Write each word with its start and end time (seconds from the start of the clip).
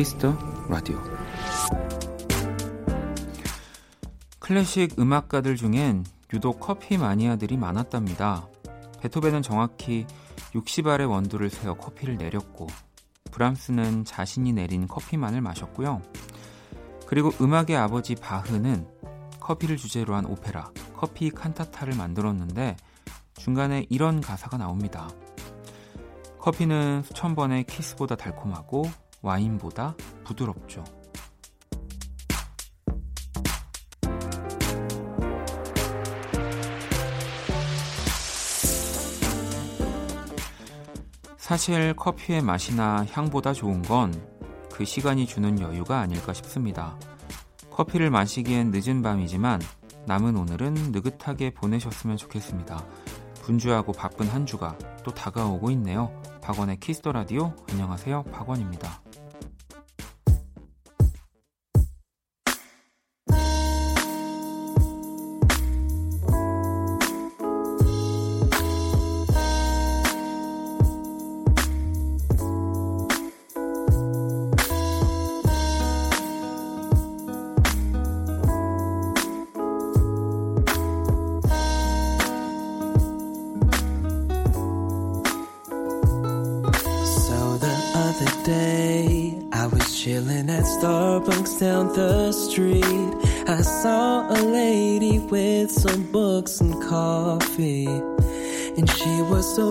Kiss 0.00 0.19
the 0.19 0.34
Radio 0.70 0.98
클래식 4.38 4.98
음악가들 4.98 5.56
중엔 5.56 6.06
유독 6.32 6.58
커피 6.58 6.96
마니아들이 6.96 7.58
많았답니다. 7.58 8.48
베토벤은 9.00 9.42
정확히 9.42 10.06
60알의 10.54 11.10
원두를 11.10 11.50
세어 11.50 11.74
커피를 11.74 12.16
내렸고 12.16 12.66
브람스는 13.30 14.06
자신이 14.06 14.54
내린 14.54 14.88
커피만을 14.88 15.42
마셨고요. 15.42 16.00
그리고 17.06 17.30
음악의 17.38 17.76
아버지 17.76 18.14
바흐는 18.14 18.88
커피를 19.38 19.76
주제로 19.76 20.14
한 20.14 20.24
오페라 20.24 20.70
커피 20.96 21.28
칸타타를 21.28 21.94
만들었는데 21.94 22.78
중간에 23.34 23.84
이런 23.90 24.22
가사가 24.22 24.56
나옵니다. 24.56 25.10
커피는 26.38 27.02
수천 27.02 27.34
번의 27.34 27.64
키스보다 27.64 28.16
달콤하고 28.16 28.84
와인보다 29.22 29.96
부드럽죠. 30.24 30.84
사실 41.36 41.94
커피의 41.94 42.42
맛이나 42.42 43.04
향보다 43.10 43.52
좋은 43.52 43.82
건 43.82 44.30
그 44.80 44.86
시간이 44.86 45.26
주는 45.26 45.60
여유가 45.60 46.00
아닐까 46.00 46.32
싶습니다. 46.32 46.98
커피를 47.70 48.08
마시기엔 48.08 48.70
늦은 48.72 49.02
밤이지만 49.02 49.60
남은 50.06 50.38
오늘은 50.38 50.72
느긋하게 50.92 51.50
보내셨으면 51.50 52.16
좋겠습니다. 52.16 52.82
분주하고 53.42 53.92
바쁜 53.92 54.26
한 54.28 54.46
주가 54.46 54.78
또 55.04 55.12
다가오고 55.12 55.70
있네요. 55.72 56.18
박원의 56.40 56.80
키스터 56.80 57.12
라디오 57.12 57.52
안녕하세요. 57.70 58.22
박원입니다. 58.32 59.02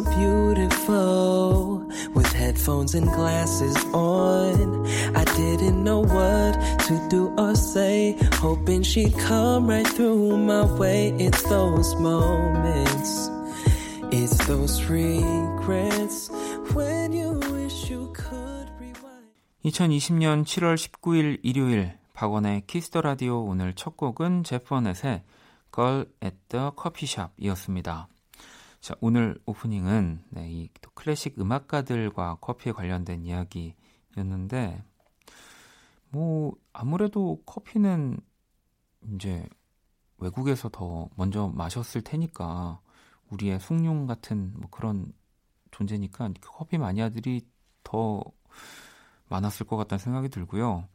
So 0.04 0.12
beautiful 0.12 1.84
with 2.14 2.32
headphones 2.32 2.96
and 2.96 3.08
glasses 3.12 3.76
on. 3.94 4.86
I 5.16 5.24
didn't 5.36 5.84
know 5.84 6.00
what 6.00 6.54
to 6.88 7.08
do 7.10 7.34
or 7.38 7.56
say, 7.56 8.18
hoping 8.36 8.84
she'd 8.84 9.18
come 9.18 9.68
right 9.68 9.88
through 9.88 10.38
my 10.38 10.66
way. 10.78 11.10
It's 11.20 11.42
those 11.44 11.96
moments, 11.96 13.30
it's 14.12 14.38
those 14.48 14.84
regrets 14.86 16.30
2020년 19.66 20.46
7월 20.46 20.76
19일 20.78 21.40
일요일 21.44 21.98
박원의 22.14 22.64
키스터 22.66 23.02
라디오 23.02 23.44
오늘 23.44 23.74
첫 23.76 23.98
곡은 23.98 24.44
제프원넷의 24.44 25.24
Girl 25.74 26.06
at 26.24 26.36
the 26.50 26.72
Coffee 26.76 27.08
Shop이었습니다. 27.08 28.08
자, 28.80 28.96
오늘 29.02 29.38
오프닝은 29.46 30.24
네, 30.30 30.50
이 30.50 30.70
클래식 30.94 31.40
음악가들과 31.40 32.38
커피에 32.40 32.72
관련된 32.72 33.26
이야기였는데 33.26 34.82
뭐 36.10 36.54
아무래도 36.72 37.42
커피는 37.46 38.20
이제 39.14 39.46
외국에서 40.18 40.70
더 40.70 41.10
먼저 41.16 41.50
마셨을 41.50 42.02
테니까 42.04 42.80
우리의 43.30 43.60
숭늉 43.60 44.08
같은 44.08 44.54
뭐 44.56 44.70
그런 44.70 45.12
존재니까 45.72 46.30
커피 46.42 46.78
마니아들이 46.78 47.46
더 47.84 48.24
많았을 49.28 49.68
것 49.68 49.76
같다는 49.76 50.00
생각이 50.00 50.30
들고요. 50.30 50.88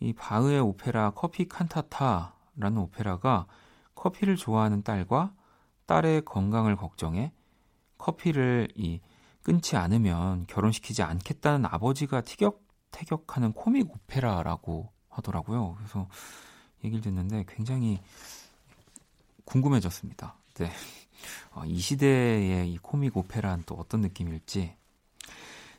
이 0.00 0.14
바흐의 0.14 0.60
오페라 0.60 1.10
커피 1.10 1.46
칸타타라는 1.46 2.78
오페라가 2.78 3.46
커피를 3.94 4.36
좋아하는 4.36 4.82
딸과 4.82 5.34
딸의 5.86 6.24
건강을 6.24 6.76
걱정해 6.76 7.32
커피를 7.98 8.68
이 8.74 9.00
끊지 9.42 9.76
않으면 9.76 10.46
결혼시키지 10.46 11.02
않겠다는 11.02 11.66
아버지가 11.66 12.20
티격태격하는 12.20 13.52
코믹 13.52 13.90
오페라라고 13.90 14.92
하더라고요. 15.08 15.74
그래서 15.76 16.08
얘기를 16.84 17.02
듣는데 17.02 17.44
굉장히 17.48 18.00
궁금해졌습니다. 19.44 20.36
네. 20.54 20.70
어, 21.52 21.64
이 21.66 21.78
시대의 21.78 22.72
이 22.72 22.78
코믹 22.78 23.16
오페라는 23.16 23.64
또 23.66 23.74
어떤 23.74 24.00
느낌일지 24.00 24.74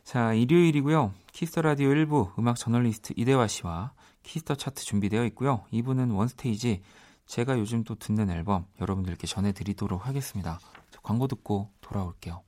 자, 0.04 0.34
일요일이고요. 0.34 1.14
Kiss 1.32 1.49
the 1.49 1.62
Radio 1.62 1.90
1부 1.90 2.38
음악 2.38 2.58
저널리스트 2.58 3.14
이대화 3.16 3.48
씨와 3.48 3.94
Kiss 4.22 4.41
the 4.41 4.56
Chart 4.56 4.84
준비되어 4.84 5.26
있고요. 5.28 5.66
2부는 5.72 6.16
One 6.16 6.40
Stage 6.41 6.82
제가 7.26 7.58
요즘 7.58 7.84
또 7.84 7.96
듣는 7.96 8.30
앨범 8.30 8.66
여러분들께 8.80 9.28
전해드리도록 9.28 10.06
하겠습니다. 10.08 10.60
광고 11.02 11.28
듣고 11.28 11.72
돌아올게요. 11.82 12.44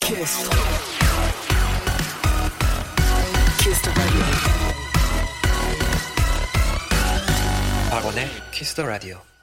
Kiss. 0.00 0.48
Kiss 3.62 3.78
the 3.78 3.90
Radio. 3.90 4.20
박원의 7.90 8.26
Kiss 8.52 8.70
the 8.70 8.84
Radio. 8.84 9.35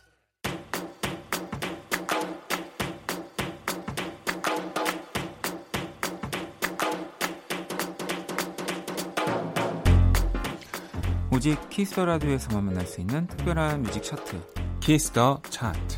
오직 11.33 11.67
Kiss 11.71 11.91
the 11.91 12.05
Radio에서만 12.05 12.63
만날 12.63 12.85
수 12.85 13.01
있는 13.01 13.25
특별한 13.25 13.81
뮤직 13.81 14.03
차트 14.03 14.39
Kiss 14.81 15.16
the 15.16 15.41
Chart 15.49 15.97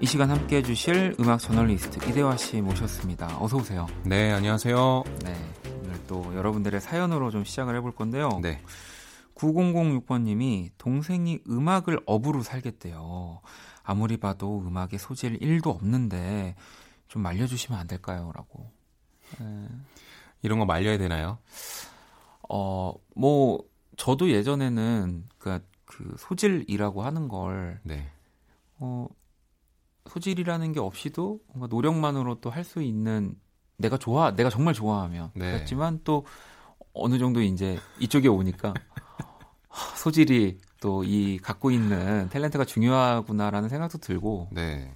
이 0.00 0.06
시간 0.06 0.30
함께 0.30 0.58
해주실 0.58 1.16
음악 1.18 1.40
저널리스트 1.40 2.08
이대화 2.08 2.36
씨 2.36 2.60
모셨습니다. 2.60 3.36
어서 3.40 3.56
오세요. 3.56 3.88
네, 4.04 4.30
안녕하세요. 4.30 5.02
네, 5.24 5.34
오늘 5.82 6.06
또 6.06 6.32
여러분들의 6.36 6.80
사연으로 6.80 7.32
좀 7.32 7.42
시작을 7.42 7.74
해볼 7.74 7.96
건데요. 7.96 8.38
네. 8.40 8.62
9006번님이 9.34 10.70
동생이 10.78 11.40
음악을 11.50 11.98
업으로 12.06 12.44
살겠대요. 12.44 13.40
아무리 13.82 14.18
봐도 14.18 14.62
음악에 14.64 14.98
소질 14.98 15.40
1도 15.40 15.66
없는데 15.66 16.54
좀 17.08 17.22
말려주시면 17.22 17.80
안 17.80 17.88
될까요? 17.88 18.30
라고. 18.36 18.70
네. 19.40 19.68
이런 20.42 20.58
거 20.58 20.64
말려야 20.64 20.98
되나요? 20.98 21.38
어, 22.48 22.92
뭐 23.14 23.60
저도 23.96 24.30
예전에는 24.30 25.24
그, 25.38 25.58
그 25.84 26.14
소질이라고 26.18 27.02
하는 27.02 27.28
걸 27.28 27.80
네. 27.82 28.08
어, 28.78 29.08
소질이라는 30.08 30.72
게 30.72 30.80
없이도 30.80 31.40
뭔가 31.48 31.66
노력만으로 31.68 32.40
또 32.40 32.50
할 32.50 32.64
수 32.64 32.82
있는 32.82 33.34
내가 33.78 33.96
좋아, 33.98 34.34
내가 34.34 34.48
정말 34.50 34.74
좋아하면 34.74 35.30
네. 35.34 35.52
그렇지만 35.52 36.00
또 36.04 36.24
어느 36.92 37.18
정도 37.18 37.42
이제 37.42 37.78
이쪽에 38.00 38.28
오니까 38.28 38.72
소질이 39.96 40.58
또 40.80 41.02
이 41.04 41.38
갖고 41.42 41.70
있는 41.70 42.28
탤런트가 42.30 42.66
중요하구나라는 42.66 43.68
생각도 43.68 43.98
들고. 43.98 44.48
네. 44.52 44.92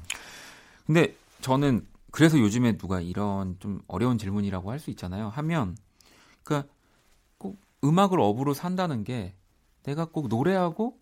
근데 0.86 1.14
저는 1.40 1.86
그래서 2.10 2.38
요즘에 2.38 2.76
누가 2.76 3.00
이런 3.00 3.56
좀 3.60 3.80
어려운 3.86 4.18
질문이라고 4.18 4.70
할 4.70 4.78
수 4.78 4.90
있잖아요. 4.90 5.28
하면 5.28 5.76
그러니까 6.42 6.72
꼭 7.38 7.60
음악을 7.84 8.18
업으로 8.20 8.54
산다는 8.54 9.04
게 9.04 9.34
내가 9.82 10.06
꼭 10.06 10.28
노래하고 10.28 10.98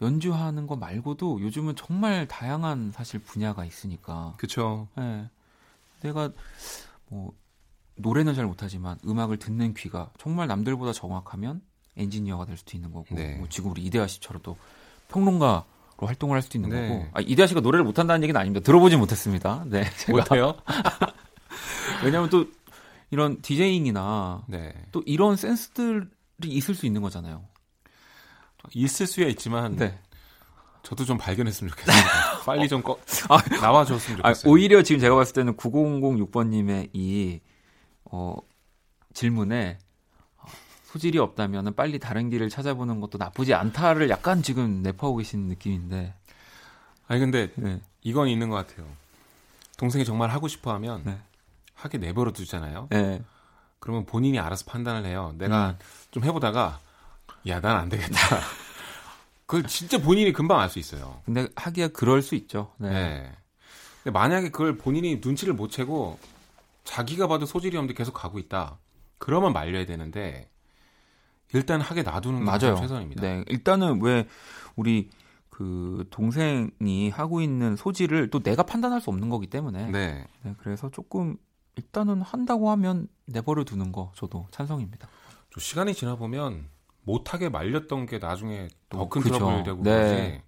연주하는 0.00 0.66
거 0.66 0.76
말고도 0.76 1.40
요즘은 1.40 1.76
정말 1.76 2.26
다양한 2.26 2.90
사실 2.92 3.20
분야가 3.20 3.64
있으니까. 3.64 4.34
그렇죠. 4.36 4.88
네. 4.96 5.28
내가 6.00 6.30
뭐 7.08 7.32
노래는 7.94 8.34
잘 8.34 8.46
못하지만 8.46 8.98
음악을 9.06 9.38
듣는 9.38 9.74
귀가 9.74 10.10
정말 10.18 10.48
남들보다 10.48 10.92
정확하면 10.92 11.62
엔지니어가 11.96 12.46
될 12.46 12.56
수도 12.56 12.76
있는 12.76 12.92
거고 12.92 13.14
네. 13.14 13.36
뭐 13.36 13.48
지금 13.48 13.70
우리 13.70 13.82
이대하 13.82 14.06
씨처럼 14.06 14.42
또 14.42 14.56
평론가로 15.08 15.64
활동을 16.06 16.34
할 16.34 16.42
수도 16.42 16.58
있는 16.58 16.70
네. 16.70 16.88
거고 16.88 17.06
아, 17.12 17.20
이대하 17.20 17.46
씨가 17.46 17.60
노래를 17.60 17.84
못한다는 17.84 18.22
얘기는 18.22 18.38
아닙니다. 18.38 18.64
들어보진 18.64 18.98
못했습니다. 18.98 19.64
네, 19.66 19.84
제가 19.98 20.18
못해요? 20.18 20.54
왜냐하면 22.04 22.30
또 22.30 22.46
이런 23.10 23.40
디제잉이나 23.42 24.44
네. 24.48 24.72
또 24.90 25.02
이런 25.06 25.36
센스들이 25.36 26.08
있을 26.44 26.74
수 26.74 26.86
있는 26.86 27.02
거잖아요. 27.02 27.44
있을 28.74 29.06
수야 29.06 29.26
있지만 29.26 29.76
네. 29.76 29.98
저도 30.82 31.04
좀 31.04 31.18
발견했으면 31.18 31.70
좋겠습니다. 31.70 32.40
빨리 32.44 32.68
좀 32.68 32.82
꺼, 32.82 32.98
아, 33.28 33.38
나와줬으면 33.60 34.20
아, 34.22 34.32
좋겠어요. 34.32 34.52
오히려 34.52 34.82
지금 34.82 35.00
제가 35.00 35.14
봤을 35.14 35.34
때는 35.34 35.56
9006번님의 35.56 36.90
이 36.92 37.40
어, 38.04 38.36
질문에 39.14 39.78
어, 39.78 39.91
소질이 40.92 41.18
없다면 41.18 41.74
빨리 41.74 41.98
다른 41.98 42.28
길을 42.28 42.50
찾아보는 42.50 43.00
것도 43.00 43.16
나쁘지 43.16 43.54
않다를 43.54 44.10
약간 44.10 44.42
지금 44.42 44.82
내포하고 44.82 45.16
계신 45.18 45.48
느낌인데. 45.48 46.12
아니 47.08 47.20
근데 47.20 47.50
네. 47.54 47.80
이건 48.02 48.28
있는 48.28 48.50
것 48.50 48.56
같아요. 48.56 48.86
동생이 49.78 50.04
정말 50.04 50.28
하고 50.30 50.48
싶어하면 50.48 51.02
네. 51.04 51.18
하게 51.74 51.96
내버려 51.96 52.32
두잖아요. 52.32 52.88
네. 52.90 53.22
그러면 53.78 54.04
본인이 54.04 54.38
알아서 54.38 54.66
판단을 54.66 55.06
해요. 55.06 55.34
내가 55.38 55.70
음. 55.70 55.78
좀 56.10 56.24
해보다가 56.24 56.78
야 57.48 57.58
난 57.60 57.76
안 57.78 57.88
되겠다. 57.88 58.18
그걸 59.46 59.66
진짜 59.66 59.98
본인이 59.98 60.32
금방 60.32 60.60
알 60.60 60.68
수 60.68 60.78
있어요. 60.78 61.22
근데 61.24 61.48
하기야 61.56 61.88
그럴 61.88 62.20
수 62.20 62.34
있죠. 62.34 62.72
네. 62.76 62.90
네. 62.90 63.32
근데 64.02 64.12
만약에 64.18 64.50
그걸 64.50 64.76
본인이 64.76 65.20
눈치를 65.24 65.54
못 65.54 65.70
채고 65.70 66.18
자기가 66.84 67.28
봐도 67.28 67.46
소질이 67.46 67.76
없는데 67.78 67.94
계속 67.94 68.12
가고 68.12 68.38
있다. 68.38 68.78
그러면 69.18 69.52
말려야 69.54 69.86
되는데 69.86 70.48
일단 71.54 71.80
하게 71.80 72.02
놔두는 72.02 72.40
게 72.40 72.44
맞아요. 72.44 72.76
최선입니다. 72.76 73.22
네. 73.22 73.44
일단은 73.48 74.00
왜 74.02 74.26
우리 74.76 75.10
그 75.50 76.06
동생이 76.10 77.10
하고 77.10 77.40
있는 77.40 77.76
소질을 77.76 78.30
또 78.30 78.42
내가 78.42 78.62
판단할 78.62 79.00
수 79.00 79.10
없는 79.10 79.28
거기 79.28 79.46
때문에 79.48 79.90
네. 79.90 80.26
네, 80.42 80.54
그래서 80.58 80.90
조금 80.90 81.36
일단은 81.76 82.22
한다고 82.22 82.70
하면 82.70 83.08
내버려 83.26 83.64
두는 83.64 83.92
거 83.92 84.12
저도 84.14 84.46
찬성입니다. 84.50 85.08
좀 85.50 85.60
시간이 85.60 85.94
지나 85.94 86.16
보면 86.16 86.68
못하게 87.02 87.48
말렸던 87.48 88.06
게 88.06 88.18
나중에 88.18 88.68
더또큰 88.88 89.22
그죠. 89.22 89.34
트러블이 89.34 89.64
되고 89.64 89.82
네. 89.82 90.42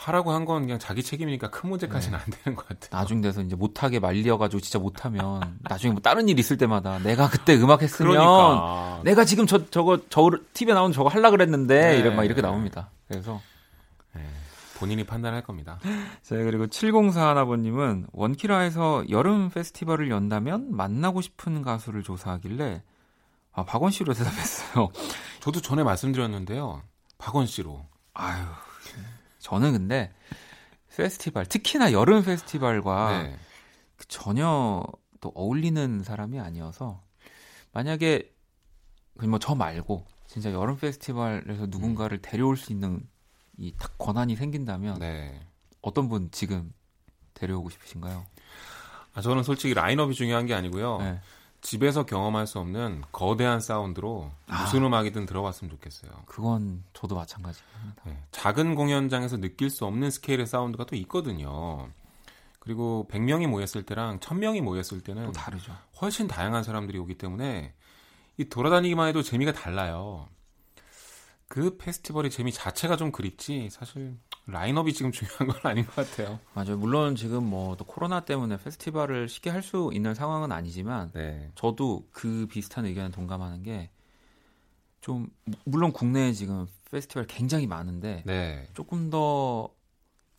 하라고 0.00 0.32
한 0.32 0.44
건 0.46 0.62
그냥 0.62 0.78
자기 0.78 1.02
책임이니까 1.02 1.50
큰 1.50 1.68
문제까지는 1.68 2.18
안 2.18 2.24
되는 2.30 2.56
것 2.56 2.66
같아요. 2.66 2.88
나중 2.90 3.20
돼서 3.20 3.42
이제 3.42 3.54
못하게 3.54 4.00
말려가지고 4.00 4.60
진짜 4.60 4.78
못하면 4.78 5.58
나중에 5.68 5.92
뭐 5.92 6.00
다른 6.00 6.28
일 6.28 6.38
있을 6.38 6.56
때마다 6.56 6.98
내가 7.00 7.28
그때 7.28 7.54
음악 7.56 7.82
했으면 7.82 8.12
그러니까 8.12 9.00
내가 9.04 9.24
지금 9.26 9.46
저 9.46 9.68
저거 9.70 9.98
저 10.08 10.30
TV에 10.54 10.72
나오는 10.74 10.92
저거 10.92 11.10
하려 11.10 11.30
그랬는데 11.30 11.90
네. 11.92 11.98
이런 11.98 12.16
막 12.16 12.24
이렇게 12.24 12.40
나옵니다. 12.40 12.90
그래서 13.08 13.40
네, 14.14 14.22
본인이 14.78 15.04
판단할 15.04 15.42
겁니다. 15.42 15.78
자 16.22 16.34
그리고 16.36 16.66
704 16.66 17.28
하나번님은 17.28 18.06
원키라에서 18.12 19.10
여름 19.10 19.50
페스티벌을 19.50 20.10
연다면 20.10 20.74
만나고 20.74 21.20
싶은 21.20 21.60
가수를 21.60 22.02
조사하길래 22.02 22.82
아 23.52 23.64
박원 23.64 23.90
씨로 23.90 24.14
대답했어요. 24.14 24.88
저도 25.40 25.60
전에 25.60 25.82
말씀드렸는데요. 25.82 26.82
박원 27.18 27.44
씨로. 27.46 27.84
아유 28.14 28.44
저는 29.40 29.72
근데 29.72 30.12
페스티벌 30.94 31.46
특히나 31.46 31.92
여름 31.92 32.22
페스티벌과 32.22 33.22
네. 33.24 33.36
그 33.96 34.06
전혀 34.08 34.82
또 35.20 35.32
어울리는 35.34 36.02
사람이 36.02 36.38
아니어서 36.40 37.02
만약에 37.72 38.32
뭐 39.14 39.38
저 39.38 39.54
말고 39.54 40.06
진짜 40.26 40.52
여름 40.52 40.76
페스티벌에서 40.76 41.66
누군가를 41.66 42.22
데려올 42.22 42.56
수 42.56 42.72
있는 42.72 43.06
이 43.58 43.72
딱 43.78 43.98
권한이 43.98 44.36
생긴다면 44.36 44.98
네. 45.00 45.40
어떤 45.82 46.08
분 46.08 46.30
지금 46.30 46.72
데려오고 47.34 47.68
싶으신가요? 47.70 48.24
아, 49.12 49.20
저는 49.20 49.42
솔직히 49.42 49.74
라인업이 49.74 50.14
중요한 50.14 50.46
게 50.46 50.54
아니고요. 50.54 50.98
네. 50.98 51.20
집에서 51.60 52.04
경험할 52.04 52.46
수 52.46 52.58
없는 52.58 53.02
거대한 53.12 53.60
사운드로 53.60 54.30
아. 54.48 54.62
무슨 54.62 54.84
음악이든 54.84 55.26
들어봤으면 55.26 55.70
좋겠어요. 55.70 56.10
그건 56.26 56.84
저도 56.92 57.14
마찬가지입니다. 57.14 58.02
네, 58.06 58.22
작은 58.32 58.74
공연장에서 58.74 59.38
느낄 59.38 59.70
수 59.70 59.84
없는 59.84 60.10
스케일의 60.10 60.46
사운드가 60.46 60.84
또 60.84 60.96
있거든요. 60.96 61.88
그리고 62.58 63.06
100명이 63.10 63.46
모였을 63.46 63.82
때랑 63.84 64.20
1000명이 64.20 64.60
모였을 64.60 65.00
때는 65.00 65.26
또 65.26 65.32
다르죠. 65.32 65.76
훨씬 66.00 66.28
다양한 66.28 66.62
사람들이 66.62 66.98
오기 66.98 67.16
때문에 67.16 67.74
이 68.36 68.44
돌아다니기만 68.48 69.08
해도 69.08 69.22
재미가 69.22 69.52
달라요. 69.52 70.28
그 71.48 71.76
페스티벌의 71.78 72.30
재미 72.30 72.52
자체가 72.52 72.96
좀 72.96 73.10
그립지 73.10 73.70
사실 73.70 74.16
라인업이 74.50 74.92
지금 74.92 75.12
중요한 75.12 75.46
건 75.48 75.56
아닌 75.64 75.86
것 75.86 75.94
같아요. 75.96 76.38
맞아요. 76.54 76.76
물론 76.76 77.16
지금 77.16 77.44
뭐 77.44 77.76
또 77.76 77.84
코로나 77.84 78.20
때문에 78.20 78.56
페스티벌을 78.58 79.28
쉽게 79.28 79.50
할 79.50 79.62
수 79.62 79.90
있는 79.92 80.14
상황은 80.14 80.52
아니지만 80.52 81.10
네. 81.12 81.50
저도 81.54 82.06
그 82.12 82.46
비슷한 82.50 82.84
의견에 82.86 83.10
동감하는 83.10 83.62
게 83.62 83.90
좀 85.00 85.28
물론 85.64 85.92
국내에 85.92 86.32
지금 86.32 86.66
페스티벌 86.90 87.26
굉장히 87.26 87.66
많은데 87.66 88.22
네. 88.26 88.68
조금 88.74 89.08
더 89.10 89.70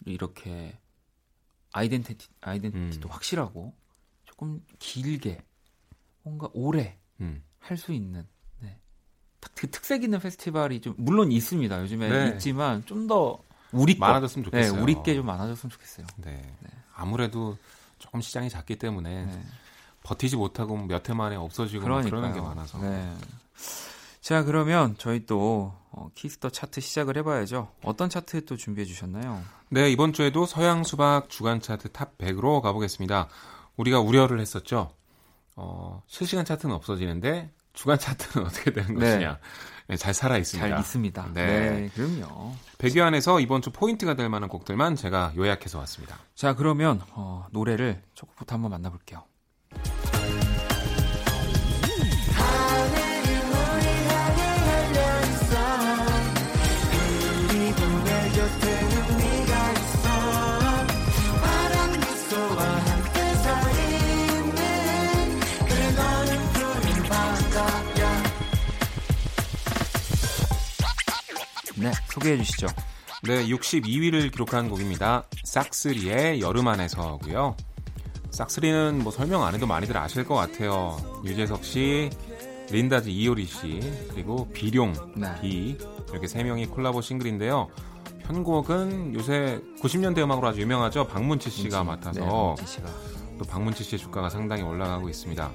이렇게 0.06 0.78
아이덴티티 1.74 2.28
아이덴티티도 2.42 3.08
음. 3.08 3.12
확실하고 3.12 3.74
조금 4.25 4.63
길게 4.80 5.44
뭔가 6.24 6.48
오래 6.54 6.98
음. 7.22 7.44
할수 7.60 7.92
있는 7.92 8.28
네. 8.60 8.78
딱그 9.40 9.72
특색 9.72 10.04
있는 10.04 10.19
페스티벌이 10.19 10.81
좀 10.81 10.94
물론 10.98 11.31
있습니다. 11.31 11.81
요즘에 11.81 12.10
네. 12.10 12.34
있지만 12.34 12.86
좀 12.86 13.08
더 13.08 13.44
우리 13.71 13.97
거, 13.97 14.06
많아졌으면 14.07 14.45
네, 14.51 14.63
좋겠어요. 14.63 14.81
우리 14.83 15.01
게 15.03 15.15
좀 15.15 15.25
많아졌으면 15.25 15.71
좋겠어요. 15.71 16.06
네. 16.18 16.41
아무래도 16.95 17.57
조금 18.00 18.21
시장이 18.21 18.50
작기 18.50 18.77
때문에 18.77 19.25
네. 19.25 19.44
버티지 20.03 20.35
못하고 20.35 20.77
몇 20.77 21.09
해 21.09 21.13
만에 21.13 21.35
없어지고 21.35 21.88
뭐 21.88 22.01
그러는 22.01 22.33
게 22.33 22.41
많아서. 22.41 22.79
네. 22.79 23.13
자, 24.21 24.44
그러면 24.44 24.95
저희 24.97 25.25
또 25.25 25.73
어, 25.91 26.09
Kiss 26.15 26.35
the 26.35 26.50
Chart 26.50 26.80
시작을 26.81 27.18
해봐야죠. 27.18 27.69
어떤 27.83 28.09
차트 28.09 28.45
또 28.45 28.56
준비해 28.56 28.85
주셨나요? 28.85 29.41
네, 29.69 29.89
이번 29.91 30.13
주에도 30.13 30.46
서양 30.46 30.84
수박 30.84 31.29
주간 31.29 31.60
차트 31.62 31.89
top 31.91 32.17
100으로 32.17 32.62
가보겠습니다. 32.62 33.27
우리가 33.77 34.00
우려를 34.00 34.39
했었죠. 34.39 34.91
어, 35.55 36.01
실시간 36.07 36.46
차트는 36.46 36.74
없어지는데 36.75 37.51
주간 37.74 37.98
차트는 38.00 38.46
어떻게 38.48 38.72
되는 38.72 38.96
네. 38.96 39.05
것이냐. 39.12 39.39
네, 39.91 39.98
잘 39.98 40.13
살아 40.13 40.38
있습니다. 40.38 40.69
잘 40.69 40.79
있습니다. 40.79 41.31
네. 41.33 41.69
네, 41.69 41.89
그럼요. 41.93 42.53
100위 42.77 43.01
안에서 43.01 43.41
이번 43.41 43.62
주 43.62 43.71
포인트가 43.71 44.13
될 44.13 44.29
만한 44.29 44.48
곡들만 44.48 44.95
제가 44.95 45.33
요약해서 45.36 45.79
왔습니다. 45.79 46.17
자, 46.33 46.55
그러면 46.55 47.01
어, 47.12 47.45
노래를 47.51 48.01
조금부터 48.13 48.55
한번 48.55 48.71
만나볼게요. 48.71 49.25
네, 71.81 71.91
소개해 72.09 72.38
주시죠. 72.38 72.67
네, 73.23 73.45
62위를 73.47 74.31
기록한 74.31 74.69
곡입니다. 74.69 75.25
싹스리의 75.43 76.39
여름 76.39 76.67
안에서고요. 76.67 77.55
싹스리는 78.29 79.00
뭐 79.03 79.11
설명 79.11 79.43
안 79.43 79.55
해도 79.55 79.65
많이들 79.65 79.97
아실 79.97 80.23
것 80.23 80.35
같아요. 80.35 80.97
유재석 81.25 81.65
씨, 81.65 82.09
린다즈 82.69 83.09
이효리 83.09 83.45
씨, 83.45 83.79
그리고 84.11 84.47
비룡 84.51 84.93
네. 85.15 85.27
비 85.41 85.77
이렇게 86.11 86.27
세 86.27 86.43
명이 86.43 86.67
콜라보 86.67 87.01
싱글인데요. 87.01 87.69
편곡은 88.25 89.15
요새 89.15 89.59
90년대 89.81 90.19
음악으로 90.19 90.47
아주 90.47 90.61
유명하죠. 90.61 91.07
박문치 91.07 91.50
씨가 91.50 91.83
맡아서 91.83 92.19
네, 92.19 92.25
박문치 92.27 92.65
씨가. 92.67 92.88
또 93.39 93.45
박문치 93.45 93.83
씨의 93.83 94.00
주가가 94.00 94.29
상당히 94.29 94.61
올라가고 94.61 95.09
있습니다. 95.09 95.51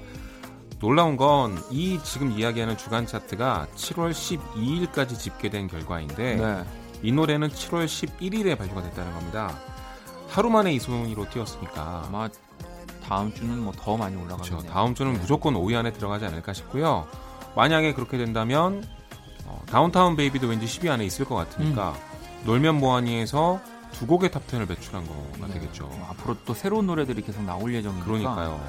놀라운 0.87 1.17
건 1.17 1.57
이 1.69 1.99
지금 2.05 2.31
이야기하는 2.31 2.77
주간 2.77 3.07
차트가 3.09 3.67
7월 3.75 4.13
12일까지 4.13 5.19
집계된 5.19 5.67
결과인데 5.67 6.37
네. 6.37 6.65
이 7.03 7.11
노래는 7.11 7.49
7월 7.49 7.87
11일에 7.87 8.57
발표가 8.57 8.83
됐다는 8.85 9.13
겁니다. 9.15 9.53
하루 10.29 10.49
만에 10.49 10.73
이 10.73 10.79
순위로 10.79 11.29
뛰었으니까 11.31 12.05
아마 12.07 12.29
다음 13.05 13.35
주는 13.35 13.59
뭐 13.59 13.73
더 13.77 13.97
많이 13.97 14.15
그렇죠. 14.15 14.35
올라가겠네요. 14.37 14.73
다음 14.73 14.95
주는 14.95 15.13
무조건 15.15 15.55
5위 15.55 15.75
안에 15.75 15.93
들어가지 15.93 16.25
않을까 16.25 16.53
싶고요. 16.53 17.09
만약에 17.57 17.93
그렇게 17.93 18.17
된다면 18.17 18.85
어, 19.45 19.61
Downtown 19.67 20.15
Baby도 20.15 20.47
왠지 20.47 20.67
10위 20.67 20.89
안에 20.89 21.05
있을 21.05 21.25
것 21.25 21.35
같으니까 21.35 21.97
놀면 22.45 22.79
뭐하니에서 22.79 23.61
두 23.93 24.07
곡의 24.07 24.31
top 24.31 24.45
10을 24.45 24.69
배출한 24.69 25.05
거가 25.05 25.49
네. 25.49 25.55
되겠죠. 25.55 25.87
어, 25.87 26.07
앞으로 26.11 26.37
또 26.45 26.55
새로운 26.55 26.87
노래들이 26.87 27.23
계속 27.23 27.43
나올 27.43 27.75
예정이니까. 27.75 28.05
그러니까요. 28.07 28.61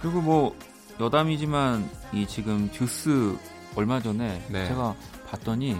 그리고 0.00 0.22
뭐 0.22 0.56
여담이지만 1.00 1.88
이 2.12 2.26
지금 2.26 2.70
듀스 2.72 3.36
얼마 3.74 4.00
전에 4.00 4.44
네. 4.48 4.68
제가 4.68 4.94
봤더니 5.30 5.76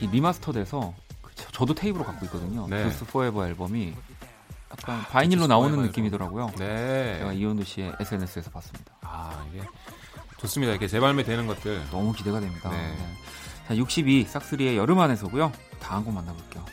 이 0.00 0.06
remaster돼서 0.06 0.92
그 1.22 1.30
저- 1.34 1.50
저도 1.52 1.74
테이프로 1.74 2.04
갖고 2.04 2.26
있거든요. 2.26 2.66
네. 2.68 2.82
브루스 2.82 3.04
포에버 3.06 3.46
앨범이 3.46 3.94
약간 4.72 5.02
vinyl로 5.02 5.46
나오는 5.46 5.80
느낌이더라고요. 5.82 6.50
네. 6.58 7.18
제가 7.18 7.32
이현도 7.34 7.64
씨의 7.64 7.92
SNS에서 8.00 8.50
봤습니다. 8.50 8.92
아, 9.02 9.44
이게 9.52 9.62
좋습니다. 10.38 10.72
이렇게 10.72 10.88
재발매되는 10.88 11.46
것들. 11.46 11.82
너무 11.90 12.12
기대가 12.12 12.40
됩니다. 12.40 12.70
네. 12.70 12.76
네. 12.78 13.14
자, 13.68 13.76
62 13.76 14.24
싹쓰리의 14.28 14.76
여름 14.76 14.98
안에서고요. 14.98 15.52
다음 15.78 16.04
곡 16.04 16.14
만나볼게요. 16.14 16.64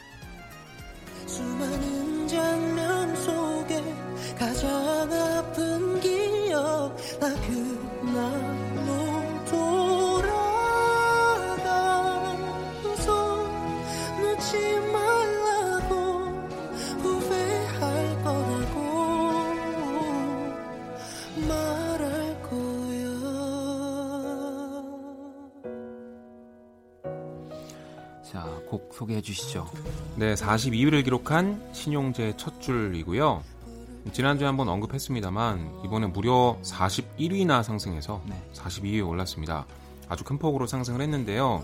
소개해 29.09 29.21
주시죠. 29.21 29.67
네, 30.15 30.35
42위를 30.35 31.03
기록한 31.03 31.61
신용재 31.73 32.35
첫 32.37 32.61
줄이고요. 32.61 33.43
지난주에 34.13 34.45
한번 34.47 34.69
언급했습니다만 34.69 35.81
이번에 35.85 36.07
무려 36.07 36.57
41위나 36.63 37.63
상승해서 37.63 38.21
네. 38.25 38.41
42위에 38.53 39.07
올랐습니다. 39.07 39.65
아주 40.07 40.23
큰 40.23 40.37
폭으로 40.37 40.67
상승을 40.67 41.01
했는데요. 41.01 41.63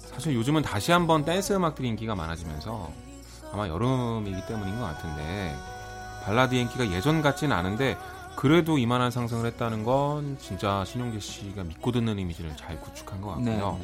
사실 0.00 0.34
요즘은 0.34 0.62
다시 0.62 0.92
한번 0.92 1.24
댄스 1.24 1.52
음악들이 1.52 1.88
인기가 1.88 2.14
많아지면서 2.14 2.90
아마 3.52 3.68
여름이기 3.68 4.46
때문인 4.46 4.78
것 4.78 4.82
같은데 4.82 5.54
발라드 6.24 6.54
인기가 6.54 6.90
예전 6.92 7.22
같지는 7.22 7.54
않은데 7.54 7.96
그래도 8.36 8.78
이만한 8.78 9.10
상승을 9.10 9.46
했다는 9.46 9.84
건 9.84 10.38
진짜 10.40 10.84
신용재 10.86 11.20
씨가 11.20 11.64
믿고 11.64 11.92
듣는 11.92 12.18
이미지를 12.18 12.56
잘 12.56 12.80
구축한 12.80 13.20
것 13.20 13.38
네. 13.40 13.56
같고요. 13.56 13.78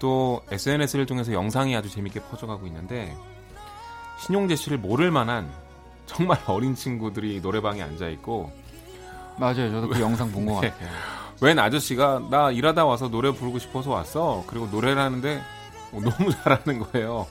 또 0.00 0.42
SNS를 0.50 1.06
통해서 1.06 1.32
영상이 1.32 1.76
아주 1.76 1.88
재밌게 1.88 2.20
퍼져가고 2.22 2.66
있는데 2.66 3.16
신용재 4.18 4.56
씨를 4.56 4.78
모를 4.78 5.12
만한 5.12 5.48
정말 6.06 6.38
어린 6.48 6.74
친구들이 6.74 7.40
노래방에 7.40 7.80
앉아 7.82 8.08
있고 8.08 8.50
맞아요. 9.38 9.70
저도 9.70 9.88
그 9.88 10.00
영상 10.00 10.32
본것 10.32 10.60
네. 10.62 10.70
같아요. 10.70 10.90
웬 11.40 11.58
아저씨가 11.58 12.26
나 12.30 12.50
일하다 12.50 12.84
와서 12.84 13.08
노래 13.08 13.30
부르고 13.30 13.58
싶어서 13.58 13.90
왔어. 13.90 14.44
그리고 14.46 14.66
노래를 14.66 15.00
하는데 15.00 15.40
어, 15.92 16.00
너무 16.00 16.32
잘하는 16.42 16.80
거예요. 16.90 17.26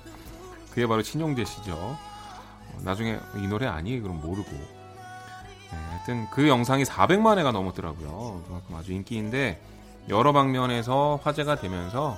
그게 0.69 0.88
바로 0.88 1.03
신용재 1.03 1.45
씨죠. 1.45 1.73
어, 1.75 2.79
나중에 2.81 3.19
이 3.38 3.47
노래 3.47 3.67
아니에요? 3.67 4.01
그럼 4.01 4.21
모르고. 4.21 4.49
네, 4.51 5.77
하여튼 5.91 6.27
그 6.31 6.47
영상이 6.47 6.83
400만 6.83 7.38
회가 7.38 7.51
넘었더라고요. 7.51 8.43
그만큼 8.47 8.75
아주 8.75 8.93
인기인데 8.93 9.61
여러 10.09 10.33
방면에서 10.33 11.19
화제가 11.23 11.57
되면서 11.57 12.17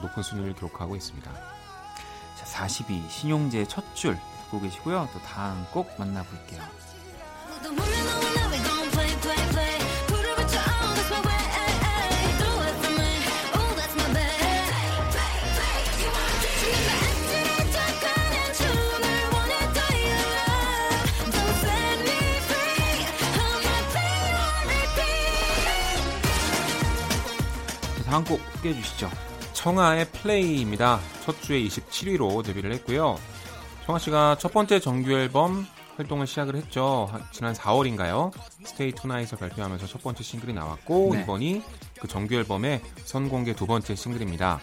높은 0.00 0.22
순위를 0.22 0.54
기록하고 0.54 0.96
있습니다. 0.96 1.32
자, 1.32 2.46
42 2.46 3.08
신용재의 3.08 3.68
첫줄 3.68 4.18
듣고 4.44 4.60
계시고요. 4.60 5.08
또 5.12 5.18
다음 5.20 5.64
곡 5.72 5.90
만나볼게요. 5.98 6.62
oh 7.68 7.80
oh 7.80 8.06
다음 28.16 28.24
곡 28.24 28.40
소개해 28.54 28.74
주시죠. 28.80 29.25
청하의 29.70 30.04
Play입니다. 30.12 31.00
첫 31.24 31.42
주에 31.42 31.60
27위로 31.64 32.44
데뷔를 32.44 32.72
했고요. 32.74 33.18
청하 33.84 33.98
씨가 33.98 34.36
첫 34.38 34.52
번째 34.52 34.78
정규 34.78 35.10
앨범 35.10 35.66
활동을 35.96 36.28
시작을 36.28 36.54
했죠. 36.54 37.08
한- 37.10 37.24
지난 37.32 37.52
4월인가요? 37.52 38.30
Stay 38.64 38.92
Tonight을 38.92 39.36
발표하면서 39.40 39.88
첫 39.88 40.04
번째 40.04 40.22
싱글이 40.22 40.52
나왔고 40.52 41.10
네. 41.14 41.22
이번이 41.22 41.62
그 42.00 42.06
정규 42.06 42.36
앨범의 42.36 42.80
선공개 43.06 43.54
두 43.56 43.66
번째 43.66 43.96
싱글입니다. 43.96 44.60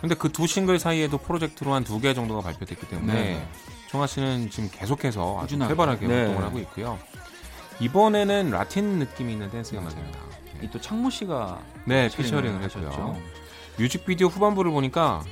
근데 0.00 0.16
그 0.16 0.32
두 0.32 0.48
싱글 0.48 0.80
사이에도 0.80 1.16
프로젝트로 1.18 1.72
한 1.72 1.84
두 1.84 2.00
개 2.00 2.12
정도가 2.12 2.40
발표됐기 2.40 2.88
때문에 2.88 3.12
네. 3.14 3.48
청하 3.92 4.08
씨는 4.08 4.50
지금 4.50 4.68
계속해서 4.72 5.36
아주 5.36 5.46
꾸준하게. 5.56 5.68
활발하게 5.68 6.06
네. 6.08 6.14
활동을 6.24 6.42
하고 6.42 6.58
있고요. 6.58 6.98
이번에는 7.78 8.50
라틴 8.50 8.98
느낌이 8.98 9.30
있는 9.34 9.48
댄스 9.48 9.76
음악입니다. 9.76 10.18
이 10.62 10.66
또 10.66 10.80
창모 10.80 11.08
씨가 11.10 11.60
네, 11.84 12.08
피처링을 12.08 12.62
했고요. 12.64 12.86
하셨죠. 12.88 13.41
뮤직비디오 13.78 14.28
후반부를 14.28 14.70
보니까 14.70 15.24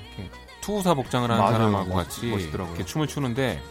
투우사 0.61 0.95
복장을 0.95 1.31
한 1.31 1.39
맞아요. 1.39 1.53
사람하고 1.53 1.89
멋- 1.91 1.95
같이 2.05 2.27
멋있더라고요. 2.27 2.75
이렇게 2.77 2.85
춤을 2.91 3.07
추는데 3.07 3.63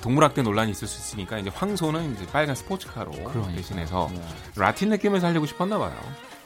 동물학대 0.00 0.42
논란이 0.42 0.72
있을 0.72 0.86
수 0.88 0.98
있으니까 0.98 1.38
이제 1.38 1.48
황소는 1.50 2.14
이제 2.14 2.26
빨간 2.26 2.54
스포츠카로 2.54 3.10
그러니까. 3.12 3.52
대신해서 3.52 4.10
네. 4.12 4.22
라틴 4.56 4.90
느낌을 4.90 5.20
살리고 5.20 5.46
싶었나 5.46 5.78
봐요. 5.78 5.96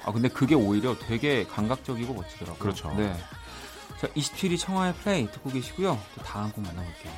아 0.05 0.13
근데 0.13 0.29
그게 0.29 0.55
오히려 0.55 0.97
되게 0.99 1.45
감각적이고 1.47 2.15
멋지더라고요. 2.15 2.59
그렇죠. 2.59 2.93
네. 2.97 3.15
자 4.01 4.07
27위 4.09 4.59
청하의 4.59 4.95
플레이 4.95 5.31
듣고 5.31 5.51
계시고요. 5.51 5.99
또 6.17 6.23
다음 6.23 6.51
곡 6.53 6.63
만나볼게요. 6.65 7.13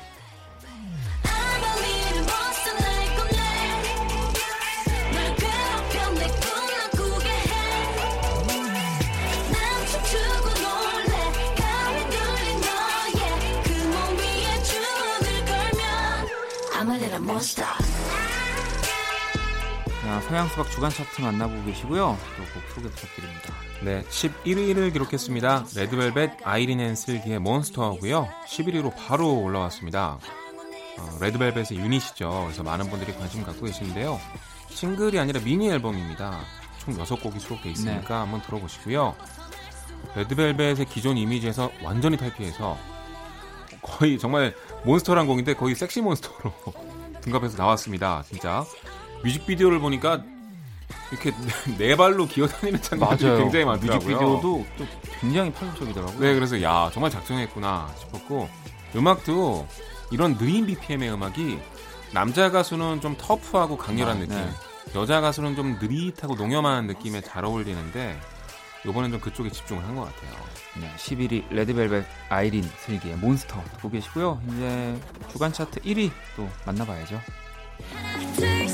Monster 17.43 17.67
자 20.01 20.21
서양 20.21 20.47
수박 20.47 20.71
주간 20.71 20.89
차트 20.89 21.21
만나보고 21.21 21.65
계시고요. 21.65 22.17
또 22.37 22.53
곡 22.53 22.69
소개 22.73 22.89
부탁드립니다. 22.89 23.53
네, 23.81 24.03
11위를 24.03 24.93
기록했습니다. 24.93 25.65
레드벨벳 25.75 26.37
아이린 26.43 26.79
and 26.79 26.95
슬기의 26.95 27.39
Monster고요. 27.39 28.29
11위로 28.47 28.93
바로 28.95 29.41
올라왔습니다. 29.41 30.19
어, 30.99 31.17
레드벨벳의 31.19 31.79
유닛이죠. 31.79 32.43
그래서 32.45 32.63
많은 32.63 32.89
분들이 32.89 33.13
관심 33.13 33.43
갖고 33.43 33.65
계시는데요. 33.65 34.19
싱글이 34.69 35.19
아니라 35.19 35.41
미니 35.41 35.69
앨범입니다. 35.69 36.41
총 36.79 36.97
6곡이 36.97 37.39
수록되어 37.39 37.71
있으니까 37.71 38.07
네. 38.07 38.13
한번 38.13 38.41
들어보시고요. 38.41 39.15
레드벨벳의 40.15 40.85
기존 40.85 41.17
이미지에서 41.17 41.71
완전히 41.81 42.17
탈피해서 42.17 42.77
거의 43.81 44.17
정말 44.17 44.55
몬스터란 44.83 45.27
곡인데 45.27 45.53
거의 45.55 45.75
섹시 45.75 46.01
몬스터로 46.01 46.53
등갑해서 47.23 47.57
나왔습니다. 47.57 48.23
진짜 48.27 48.65
뮤직비디오를 49.23 49.79
보니까 49.79 50.21
이렇게 51.11 51.31
네 51.77 51.95
발로 51.95 52.27
기어다니는 52.27 52.81
장면들이 52.81 53.37
굉장히 53.37 53.65
많더라고요. 53.65 53.97
뮤직비디오도 53.97 54.65
또 54.77 54.87
굉장히 55.19 55.51
파격적이더라고요. 55.53 56.19
네, 56.19 56.33
그래서 56.33 56.61
야 56.61 56.89
정말 56.93 57.11
작정했구나 57.11 57.89
싶었고 57.99 58.49
음악도 58.95 59.67
이런 60.11 60.37
느린 60.37 60.65
BPM의 60.65 61.11
음악이 61.11 61.59
남자 62.13 62.51
가수는 62.51 63.01
좀 63.01 63.15
터프하고 63.17 63.77
강렬한 63.77 64.17
아, 64.17 64.19
느낌, 64.19 64.35
네. 64.35 64.49
여자 64.95 65.21
가수는 65.21 65.55
좀 65.55 65.79
느릿하고 65.81 66.35
농염한 66.35 66.85
느낌에 66.85 67.21
잘 67.21 67.45
어울리는데 67.45 68.19
이번엔 68.85 69.11
좀 69.11 69.19
그쪽에 69.19 69.49
집중을 69.49 69.83
한 69.83 69.95
것 69.95 70.03
같아요. 70.05 70.31
네, 70.79 70.91
11위 70.97 71.53
레드벨벳 71.53 72.05
아이린 72.29 72.63
슬기의 72.63 73.15
몬스터 73.17 73.63
듣고 73.75 73.89
계시고요. 73.89 74.41
이제 74.47 74.99
주간 75.31 75.53
차트 75.53 75.81
1위 75.81 76.11
또 76.35 76.49
만나봐야죠. 76.65 77.21
둘셋 78.35 78.63
How 78.63 78.72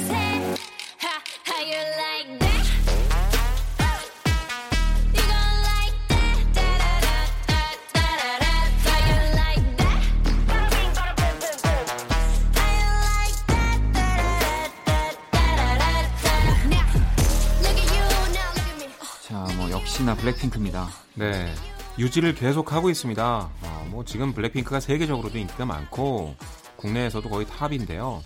블랙핑크입니다. 20.21 20.89
네, 21.15 21.53
유지를 21.97 22.35
계속 22.35 22.73
하고 22.73 22.89
있습니다. 22.89 23.49
어, 23.61 23.87
뭐 23.89 24.03
지금 24.03 24.33
블랙핑크가 24.33 24.79
세계적으로도 24.79 25.37
인기가 25.37 25.65
많고 25.65 26.35
국내에서도 26.75 27.27
거의 27.29 27.45
탑인데요. 27.47 28.21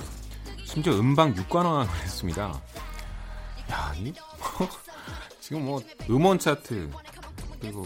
심지어 0.65 0.93
음방 0.93 1.35
6관왕을 1.35 1.87
했습니다. 2.03 2.61
야, 3.71 3.93
이 3.97 4.13
지금 5.39 5.65
뭐 5.65 5.81
음원 6.09 6.39
차트, 6.39 6.89
그리고 7.59 7.85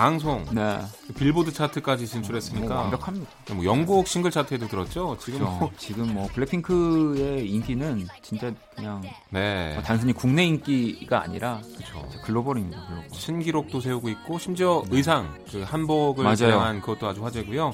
방송, 0.00 0.46
네. 0.52 0.80
빌보드 1.14 1.52
차트까지 1.52 2.06
진출했으니까 2.06 2.68
뭐 2.68 2.82
완벽합니다. 2.84 3.30
뭐 3.52 3.66
영국 3.66 4.08
싱글 4.08 4.30
차트에도 4.30 4.66
들었죠. 4.66 5.18
지금 5.20 5.40
그렇죠. 5.40 5.58
뭐, 5.58 5.70
지금 5.76 6.14
뭐 6.14 6.26
블랙핑크의 6.32 7.46
인기는 7.46 8.08
진짜 8.22 8.50
그냥 8.74 9.02
네, 9.28 9.74
뭐 9.74 9.82
단순히 9.82 10.14
국내 10.14 10.46
인기가 10.46 11.22
아니라 11.22 11.60
그렇죠. 11.76 12.08
글로벌입니다. 12.24 12.82
글로벌. 12.86 13.10
신기록도 13.12 13.82
세우고 13.82 14.08
있고 14.08 14.38
심지어 14.38 14.82
의상 14.88 15.38
그 15.50 15.60
한복을 15.64 16.24
맞아요. 16.24 16.36
제작한 16.36 16.80
그것도 16.80 17.06
아주 17.06 17.22
화제고요. 17.22 17.72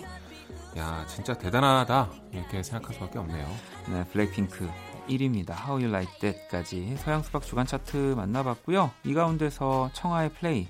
야 0.78 1.06
진짜 1.06 1.32
대단하다 1.32 2.10
이렇게 2.32 2.60
생각할 2.60 2.92
수밖에 2.92 3.20
없네요. 3.20 3.46
네, 3.88 4.04
블랙핑크 4.10 4.68
1위입니다. 5.08 5.50
How 5.52 5.74
You 5.80 5.90
Like 5.90 6.18
That까지 6.18 6.96
서양 6.98 7.22
수박 7.22 7.44
주간 7.44 7.66
차트 7.66 8.14
만나봤고요. 8.16 8.90
이 9.04 9.14
가운데서 9.14 9.90
청하의 9.92 10.30
플레이, 10.30 10.66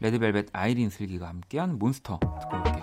레드벨벳 0.00 0.48
아이린 0.52 0.90
슬기가 0.90 1.28
함께한 1.28 1.78
몬스터 1.78 2.18
듣고 2.18 2.56
올게요. 2.56 2.79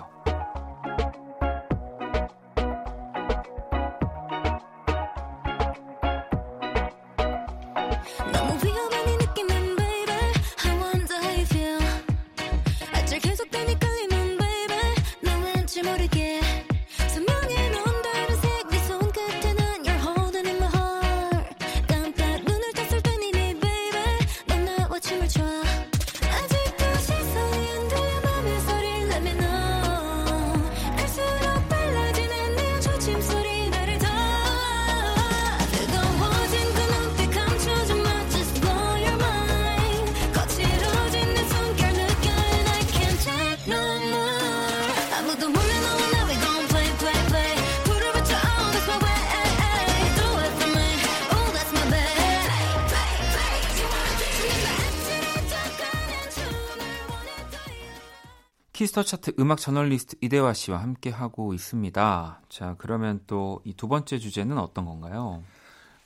음악 59.48 59.58
저널리스트 59.60 60.16
이대화 60.20 60.52
씨와 60.52 60.82
함께 60.82 61.08
하고 61.08 61.54
있습니다. 61.54 62.40
자, 62.50 62.74
그러면 62.76 63.20
또 63.26 63.62
이 63.64 63.72
두 63.72 63.88
번째 63.88 64.18
주제는 64.18 64.58
어떤 64.58 64.84
건가요? 64.84 65.42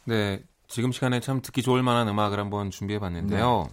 네, 0.04 0.44
지금 0.68 0.92
시간에 0.92 1.18
참 1.18 1.42
듣기 1.42 1.60
좋을 1.62 1.82
만한 1.82 2.06
음악을 2.06 2.38
한번 2.38 2.70
준비해 2.70 3.00
봤는데요. 3.00 3.68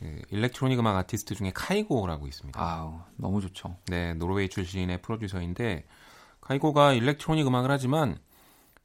그 0.00 0.20
electronic 0.28 0.78
음악 0.78 0.96
아티스트 0.96 1.34
중에 1.34 1.50
카이고라고 1.54 2.26
있습니다. 2.26 2.60
아우, 2.60 3.00
너무 3.16 3.40
좋죠. 3.40 3.74
네, 3.86 4.12
노르웨이 4.12 4.50
출신의 4.50 5.00
프로듀서인데 5.00 5.86
카이고가 6.42 6.92
electronic 6.92 7.46
음악을 7.46 7.70
하지만 7.70 8.18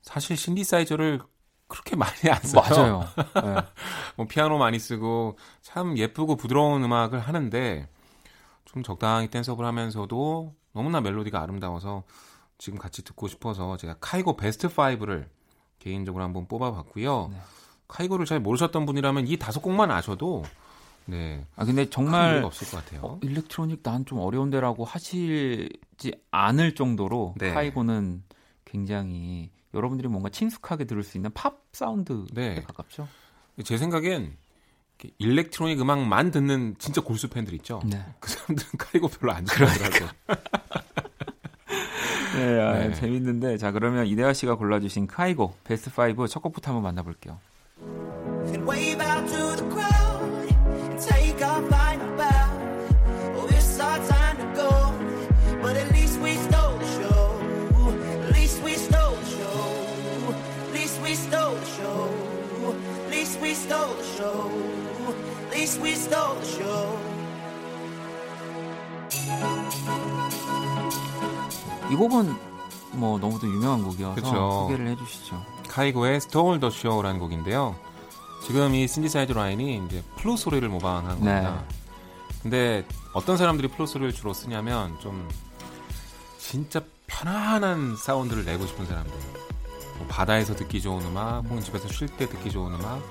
사실 0.01 0.37
신디사이저를 0.37 1.19
그렇게 1.67 1.97
많이 1.97 2.13
안 2.31 2.41
써요. 2.41 2.63
맞아요. 2.69 3.05
네. 3.43 3.61
뭐 4.15 4.27
피아노 4.27 4.57
많이 4.59 4.79
쓰고 4.79 5.37
참 5.61 5.97
예쁘고 5.97 6.37
부드러운 6.37 6.85
음악을 6.85 7.19
하는데 7.19 7.89
좀 8.73 8.83
적당히 8.83 9.29
댄스업을 9.29 9.65
하면서도 9.65 10.53
너무나 10.73 11.01
멜로디가 11.01 11.41
아름다워서 11.41 12.03
지금 12.57 12.77
같이 12.77 13.03
듣고 13.03 13.27
싶어서 13.27 13.77
제가 13.77 13.95
카이고 13.99 14.35
베스트 14.37 14.67
5를 14.67 15.27
개인적으로 15.79 16.23
한번 16.23 16.47
뽑아봤고요. 16.47 17.29
네. 17.31 17.37
카이고를 17.87 18.25
잘 18.25 18.39
모르셨던 18.39 18.85
분이라면 18.85 19.27
이 19.27 19.37
다섯 19.37 19.61
곡만 19.61 19.89
아셔도 19.89 20.43
네 21.05 21.45
아, 21.55 21.65
근데 21.65 21.85
큰 21.85 21.91
정말 21.91 22.43
없을 22.43 22.69
것 22.69 22.83
같아요. 22.83 23.01
어, 23.03 23.19
일렉트로닉 23.23 23.81
난 23.81 24.05
좀 24.05 24.19
어려운데라고 24.19 24.85
하시지 24.85 26.11
않을 26.29 26.75
정도로 26.75 27.33
네. 27.39 27.51
카이고는 27.51 28.23
굉장히 28.65 29.49
여러분들이 29.73 30.07
뭔가 30.07 30.29
친숙하게 30.29 30.85
들을 30.85 31.01
수 31.01 31.17
있는 31.17 31.31
팝 31.33 31.63
사운드에 31.73 32.25
네. 32.33 32.61
가깝죠. 32.61 33.07
제 33.63 33.77
생각엔 33.77 34.37
일렉트로닉 35.17 35.79
음악만 35.81 36.31
듣는 36.31 36.75
진짜 36.77 37.01
골수 37.01 37.29
팬들 37.29 37.53
있죠. 37.55 37.81
네. 37.85 38.03
그 38.19 38.29
사람들은 38.29 38.69
카이고 38.77 39.07
별로 39.07 39.33
안 39.33 39.45
좋아하더라고요. 39.45 40.09
네, 42.35 42.61
아, 42.61 42.73
네. 42.73 42.93
재밌는데 42.93 43.57
자 43.57 43.71
그러면 43.71 44.05
이대하 44.05 44.33
씨가 44.33 44.55
골라주신 44.55 45.07
카이고 45.07 45.55
베스트 45.63 45.89
5첫 45.91 46.41
곡부터 46.41 46.71
한번 46.71 46.83
만나볼게요. 46.83 47.39
Stole 66.09 66.41
the 66.41 66.53
show. 66.53 66.99
이 71.91 71.95
곡은 71.95 72.35
뭐 72.93 73.17
너무도 73.19 73.47
유명한 73.47 73.83
곡이어서 73.83 74.15
그쵸. 74.15 74.29
소개를 74.29 74.87
해주시죠. 74.87 75.43
카이고의 75.69 76.17
Stole 76.17 76.59
the 76.59 76.73
Show라는 76.73 77.19
곡인데요. 77.19 77.75
지금 78.45 78.73
이 78.73 78.87
신디사이저 78.87 79.33
라인이 79.33 79.85
이제 79.85 80.03
플룻 80.17 80.39
소리를 80.39 80.67
모방한 80.67 81.19
겁니다. 81.19 81.63
근데 82.41 82.85
어떤 83.13 83.37
사람들이 83.37 83.67
플룻 83.69 83.87
소리를 83.89 84.13
주로 84.13 84.33
쓰냐면 84.33 84.97
좀 84.99 85.27
진짜 86.37 86.81
편안한 87.07 87.95
사운드를 87.97 88.45
내고 88.45 88.65
싶은 88.65 88.85
사람들. 88.85 89.13
뭐 89.97 90.07
바다에서 90.07 90.55
듣기 90.55 90.81
좋은 90.81 91.05
음악, 91.05 91.43
혹은 91.43 91.59
집에서 91.61 91.87
쉴 91.89 92.07
때 92.07 92.27
듣기 92.27 92.49
좋은 92.49 92.73
음악. 92.73 93.01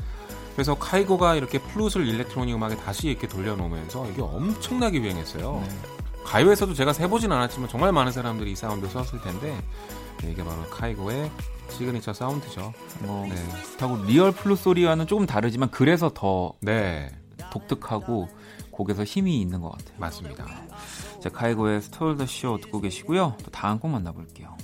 그래서 0.59 0.75
카이고가 0.75 1.37
이렇게 1.37 1.61
플룻을 1.61 2.05
electronic 2.05 2.57
음악에 2.57 2.75
다시 2.79 3.07
이렇게 3.07 3.29
돌려놓으면서 3.29 4.11
이게 4.11 4.21
엄청나게 4.21 4.99
유행했어요. 4.99 5.63
네. 5.65 5.69
가요에서도 6.25 6.75
제가 6.75 6.93
세보진 6.93 7.31
않았지만 7.31 7.69
정말 7.69 7.93
많은 7.93 8.11
사람들이 8.11 8.51
이 8.51 8.57
사운드 8.57 8.89
썼을 8.89 9.23
텐데 9.23 9.57
네, 10.21 10.33
이게 10.33 10.43
바로 10.43 10.61
카이고의 10.65 11.31
시그니처 11.71 12.13
사운드죠. 12.13 12.73
뭐 13.03 13.29
네. 13.29 13.37
그렇다고 13.67 14.05
real 14.07 14.33
플룻 14.33 14.59
소리와는 14.59 15.07
조금 15.07 15.27
다르지만 15.27 15.71
그래서 15.71 16.11
더 16.13 16.55
네, 16.61 17.09
독특하고 17.53 18.29
곡에서 18.73 19.05
힘이 19.05 19.41
있는 19.41 19.61
것 19.61 19.71
같아요. 19.71 19.97
맞습니다. 19.99 20.45
자 21.23 21.29
카이고의 21.29 21.83
Stole 21.83 22.17
the 22.17 22.35
Show 22.35 22.59
듣고 22.63 22.81
계시고요. 22.81 23.37
또 23.45 23.51
다음 23.53 23.79
곡 23.79 23.93
만나볼게요. 23.93 24.57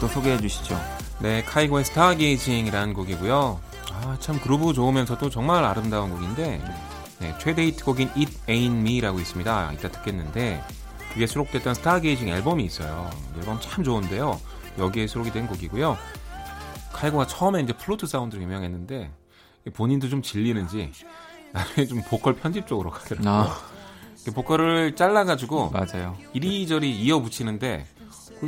또 0.00 0.08
소개해 0.08 0.40
주시죠. 0.40 0.78
네, 1.20 1.42
카이고의 1.44 1.84
Stargazing이라는 1.86 2.94
곡이고요. 2.94 3.60
아, 3.92 4.16
참 4.20 4.38
그루브 4.40 4.74
좋으면서도 4.74 5.30
정말 5.30 5.64
아름다운 5.64 6.10
곡인데 6.10 6.62
네, 7.18 7.34
최대 7.38 7.64
히트곡인 7.64 8.10
It 8.10 8.32
Ain't 8.46 8.80
Me라고 8.80 9.18
있습니다. 9.18 9.72
이따 9.72 9.88
듣겠는데 9.88 10.62
그게 11.12 11.26
수록됐던 11.26 11.74
Stargazing 11.74 12.28
앨범이 12.28 12.64
있어요. 12.64 13.10
이 13.34 13.38
앨범 13.40 13.58
참 13.60 13.82
좋은데요. 13.82 14.38
여기에 14.78 15.06
수록이 15.06 15.32
된 15.32 15.46
곡이고요. 15.46 15.96
카이고가 16.92 17.26
처음에 17.26 17.62
이제 17.62 17.72
플루트 17.72 18.06
사운드로 18.06 18.42
유명했는데 18.42 19.10
본인도 19.72 20.10
좀 20.10 20.20
질리는지 20.20 20.92
나중에 21.52 21.86
좀 21.86 22.02
보컬 22.02 22.34
편집 22.34 22.66
쪽으로 22.66 22.90
가더라고요. 22.90 23.32
아 23.32 23.57
그 23.57 24.32
보컬을 24.34 24.94
잘라가지고 24.94 25.70
맞아요. 25.70 26.18
이리저리 26.34 26.94
이어 26.94 27.20
붙이는데 27.20 27.86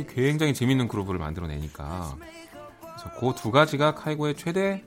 굉장히 0.09 0.53
재밌는 0.53 0.87
groove를 0.87 1.19
만들어내니까 1.19 2.15
그래서 2.81 3.19
그 3.19 3.33
두 3.35 3.51
가지가 3.51 3.95
카이고의 3.95 4.35
최대 4.35 4.83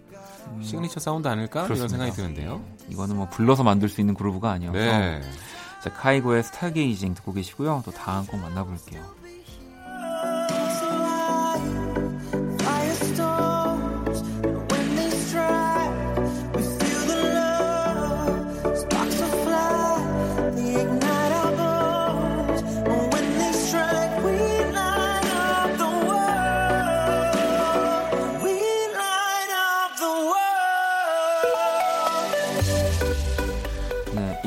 시그니처 0.62 1.00
사운드 1.00 1.28
아닐까 1.28 1.60
이런 1.60 1.66
그렇습니다. 1.68 1.88
생각이 1.96 2.12
드는데요. 2.16 2.64
이거는 2.88 3.16
뭐 3.16 3.28
불러서 3.28 3.62
만들 3.62 3.88
수 3.88 4.00
있는 4.00 4.14
groove가 4.14 4.50
아니어서 4.50 4.76
네. 4.78 5.20
자 5.82 5.92
카이고의 5.92 6.42
Stargazing 6.44 7.14
듣고 7.14 7.32
계시고요. 7.32 7.82
또 7.84 7.90
다음 7.90 8.26
곡 8.26 8.38
만나볼게요. 8.40 9.21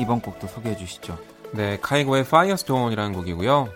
이번 0.06 0.20
곡도 0.20 0.46
소개해 0.46 0.76
주시죠. 0.76 1.18
네, 1.50 1.78
카이고의 1.82 2.20
Firestone이라는 2.22 3.12
곡이고요. 3.12 3.68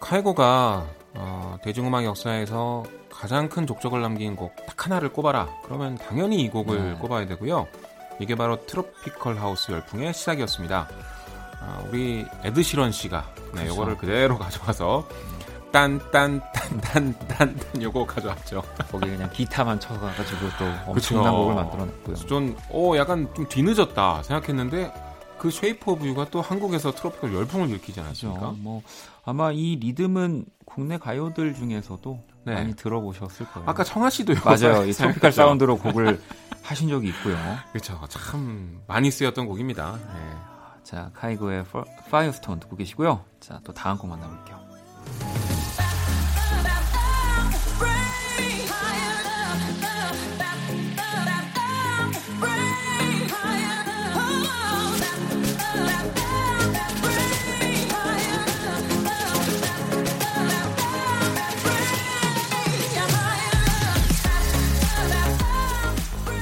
카이고가 0.00 0.86
어, 1.14 1.56
대중음악 1.64 2.04
역사에서 2.04 2.84
가장 3.10 3.48
큰 3.48 3.66
족적을 3.66 4.02
남긴 4.02 4.36
곡 4.36 4.54
딱 4.66 4.84
하나를 4.84 5.08
꼽아라. 5.14 5.48
그러면 5.64 5.96
당연히 5.96 6.42
이 6.42 6.50
곡을 6.50 6.90
네. 6.92 6.92
꼽아야 6.98 7.26
되고요. 7.26 7.66
이게 8.20 8.34
바로 8.34 8.66
트로피컬 8.66 9.38
하우스 9.38 9.72
열풍의 9.72 10.12
시작이었습니다. 10.12 10.88
아, 11.62 11.82
우리 11.88 12.26
에드 12.44 12.62
시런 12.62 12.92
씨가 12.92 13.24
네, 13.54 13.62
그렇죠. 13.62 13.72
요거를 13.72 13.96
그대로 13.96 14.36
가져와서 14.38 15.08
딴딴딴딴딴 15.72 17.56
요거 17.80 18.04
가져왔죠. 18.04 18.62
거기 18.90 19.08
그냥 19.08 19.30
기타만 19.30 19.80
쳐가지고 19.80 20.48
또 20.58 20.66
엄청난 20.86 21.24
그쵸. 21.32 21.36
곡을 21.36 21.54
만들어냈고요. 21.54 22.16
좀, 22.16 22.54
어, 22.68 22.92
약간 22.96 23.26
좀 23.34 23.48
뒤늦었다 23.48 24.22
생각했는데 24.22 25.05
그 25.38 25.50
Shape 25.50 25.90
of 25.90 26.06
You가 26.06 26.28
또 26.30 26.40
한국에서 26.40 26.92
tropical 26.92 27.34
열풍을 27.34 27.68
일으키지 27.70 28.00
않았습니까? 28.00 28.40
그렇죠. 28.40 28.58
뭐 28.58 28.82
아마 29.24 29.52
이 29.52 29.76
리듬은 29.76 30.46
국내 30.64 30.98
가요들 30.98 31.54
중에서도 31.54 32.22
네. 32.44 32.54
많이 32.54 32.74
들어보셨을 32.74 33.46
거예요. 33.46 33.68
아까 33.68 33.84
청하 33.84 34.10
씨도 34.10 34.34
맞아요. 34.44 34.84
이 34.86 34.92
사용했죠. 34.92 34.94
tropical 35.20 35.32
사운드로 35.32 35.78
곡을 35.78 36.20
하신 36.62 36.88
적이 36.88 37.08
있고요. 37.08 37.36
그렇죠. 37.72 38.00
참 38.08 38.80
많이 38.86 39.10
쓰였던 39.10 39.46
곡입니다. 39.46 39.98
네. 40.14 40.56
자, 40.82 41.10
카이고의 41.14 41.64
Firestone 42.10 42.60
듣고 42.60 42.76
계시고요. 42.76 43.24
자, 43.40 43.60
또 43.64 43.72
다음 43.72 43.98
곡 43.98 44.08
만나볼게요. 44.08 45.55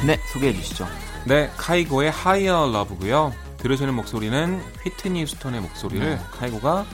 네, 0.06 0.20
소개해 0.32 0.52
주시죠. 0.52 0.86
네, 1.24 1.50
카이고의 1.56 2.10
Higher 2.10 2.68
Love고요. 2.68 3.32
들으시는 3.56 3.94
목소리는 3.94 4.60
휘트니 4.82 5.26
스톤의 5.26 5.62
목소리를 5.62 6.06
네. 6.06 6.20
카이고가 6.32 6.84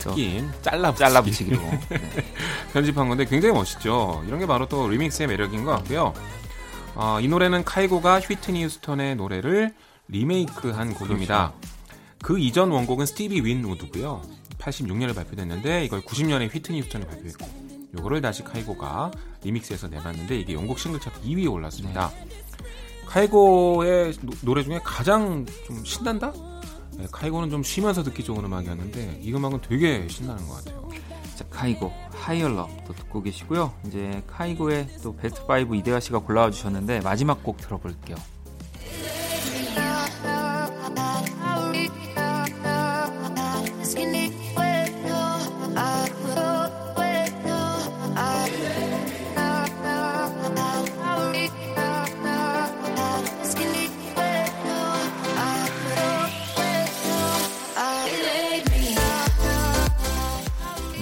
저낀 0.00 0.50
잘라 0.60 0.92
잘라 0.94 1.22
붙이기로. 1.22 1.60
네. 1.60 2.00
편집한 2.72 3.08
건데 3.08 3.24
굉장히 3.24 3.54
멋있죠. 3.54 4.24
이런 4.26 4.40
게 4.40 4.46
바로 4.46 4.66
또 4.66 4.88
리믹스의 4.88 5.28
매력인 5.28 5.64
것 5.64 5.70
같고요. 5.76 6.12
어, 6.96 7.20
이 7.20 7.28
노래는 7.28 7.62
카이고가 7.64 8.18
휘트니 8.18 8.64
휴스턴의 8.64 9.14
노래를 9.14 9.72
리메이크한 10.08 10.94
곡입니다. 10.94 11.52
그 12.20 12.40
이전 12.40 12.72
원곡은 12.72 13.06
스티비 13.06 13.40
윈우드고요. 13.42 14.22
86년에 14.58 15.14
발표됐는데 15.14 15.84
이걸 15.84 16.02
90년에 16.02 16.52
휘트니 16.52 16.80
휴스턴이 16.80 17.06
발표했고 17.06 17.48
요거를 17.96 18.20
다시 18.20 18.44
카이고가 18.44 19.10
remix해서 19.42 19.88
내놨는데 19.88 20.38
이게 20.38 20.54
영국 20.54 20.78
싱글 20.78 21.00
차트 21.00 21.22
2위에 21.22 21.50
올랐습니다. 21.50 22.10
카이고의 23.10 24.12
노- 24.22 24.32
노래 24.42 24.62
중에 24.62 24.80
가장 24.84 25.44
좀 25.66 25.84
신난다? 25.84 26.32
네, 26.96 27.06
카이고는 27.10 27.50
좀 27.50 27.62
쉬면서 27.64 28.04
듣기 28.04 28.22
좋은 28.22 28.44
음악이었는데 28.44 29.18
이 29.20 29.34
음악은 29.34 29.62
되게 29.62 30.06
신나는 30.08 30.46
것 30.46 30.64
같아요. 30.64 30.88
자, 31.34 31.44
카이고 31.50 31.90
Higher 32.12 32.46
Love 32.46 32.68
또 32.86 32.92
듣고 32.94 33.20
계시고요. 33.22 33.72
이제 33.86 34.22
카이고의 34.28 34.86
또 35.02 35.16
베스트 35.16 35.40
5 35.42 35.74
이대화 35.74 35.98
씨가 35.98 36.20
골라와 36.20 36.52
주셨는데 36.52 37.00
마지막 37.00 37.42
곡 37.42 37.56
들어볼게요. 37.56 38.16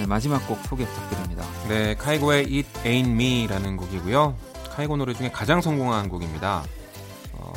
마지막 0.09 0.47
곡 0.49 0.59
소개 0.67 0.85
부탁드립니다. 0.87 1.45
네, 1.69 1.95
카이고의 1.95 2.41
It 2.45 2.69
Ain't 2.85 3.11
Me라는 3.11 3.77
곡이고요. 3.77 4.37
카이고 4.71 4.97
노래 4.97 5.13
중에 5.13 5.31
가장 5.31 5.61
성공한 5.61 6.09
곡입니다. 6.09 6.65
어, 7.35 7.53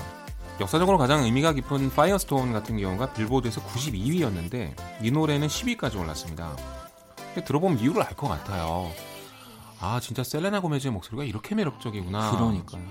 역사적으로 0.59 0.97
가장 0.97 1.23
의미가 1.23 1.53
깊은 1.53 1.91
Firestone 1.91 2.51
같은 2.53 2.77
경우가 2.77 3.13
빌보드에서 3.13 3.61
92위였는데 3.61 4.73
이 5.01 5.11
노래는 5.11 5.47
10위까지 5.47 5.99
올랐습니다. 5.99 6.55
들어보면 7.45 7.79
이유를 7.79 8.03
알 8.03 8.15
것 8.15 8.27
같아요. 8.27 8.91
아, 9.79 9.99
진짜 10.01 10.23
셀레나 10.23 10.59
고메즈의 10.59 10.91
목소리가 10.91 11.23
이렇게 11.23 11.55
매력적이구나. 11.55 12.31
그러니까요. 12.31 12.83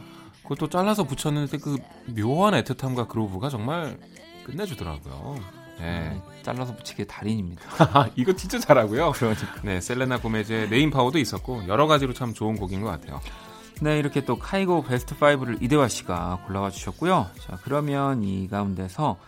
그것도 0.42 0.68
잘라서 0.68 1.04
붙였는데 1.04 1.58
그 1.58 1.76
묘한 2.06 2.54
애틋함과 2.54 3.06
groove가 3.08 3.48
정말 3.50 3.98
끝내주더라고요. 4.46 5.36
네. 5.80 6.10
네, 6.10 6.22
잘라서 6.42 6.74
붙이기의 6.76 7.06
달인입니다. 7.06 7.62
이거 8.16 8.32
진짜 8.34 8.58
잘하고요. 8.58 9.12
그러니까. 9.12 9.46
네, 9.62 9.80
셀레나 9.80 10.20
고메즈의 10.20 10.70
name 10.70 10.90
power도 10.90 11.18
있었고 11.18 11.66
여러 11.68 11.86
가지로 11.86 12.12
참 12.12 12.34
좋은 12.34 12.56
곡인 12.56 12.82
것 12.82 12.88
같아요. 12.88 13.20
네, 13.80 13.98
이렇게 13.98 14.24
또 14.24 14.38
카이고 14.38 14.84
베스트 14.84 15.16
5를 15.16 15.62
이대화 15.62 15.88
씨가 15.88 16.42
골라와 16.46 16.70
주셨고요. 16.70 17.30
자, 17.40 17.58
그러면 17.62 18.22
이 18.22 18.46
가운데서 18.46 19.18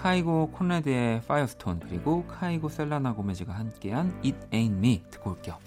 카이고 0.00 0.50
콘래드의 0.52 1.22
Firestone 1.26 1.80
그리고 1.80 2.24
카이고 2.26 2.68
셀레나 2.68 3.12
고메즈가 3.14 3.52
함께한 3.52 4.20
It 4.24 4.38
Ain't 4.50 4.78
Me 4.78 5.02
듣고 5.10 5.30
올게요. 5.30 5.58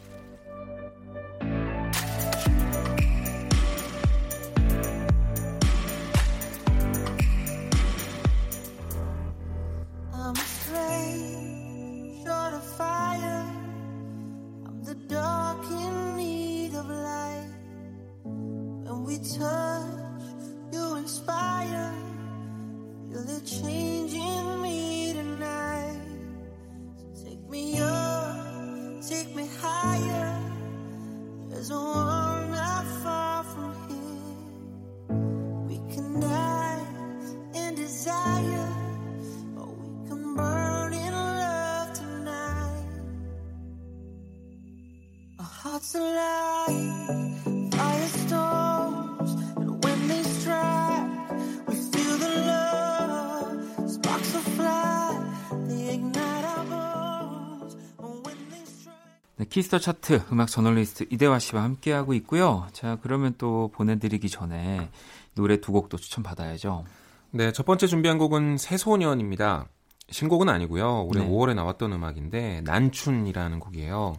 Kiss 59.61 59.70
the 59.70 59.77
차트 59.77 60.23
음악 60.31 60.47
저널리스트 60.47 61.05
이대화 61.11 61.37
씨와 61.37 61.61
함께하고 61.61 62.15
있고요. 62.15 62.67
자, 62.73 62.97
그러면 63.03 63.35
또 63.37 63.69
보내드리기 63.75 64.27
전에 64.27 64.89
노래 65.35 65.61
두 65.61 65.71
곡도 65.71 65.97
추천받아야죠. 65.97 66.83
네, 67.29 67.51
첫 67.51 67.63
번째 67.67 67.85
준비한 67.85 68.17
곡은 68.17 68.57
새소년입니다. 68.57 69.67
신곡은 70.09 70.49
아니고요. 70.49 71.03
올해 71.03 71.23
네. 71.23 71.29
5월에 71.29 71.53
나왔던 71.53 71.93
음악인데 71.93 72.61
난춘이라는 72.61 73.59
곡이에요. 73.59 74.15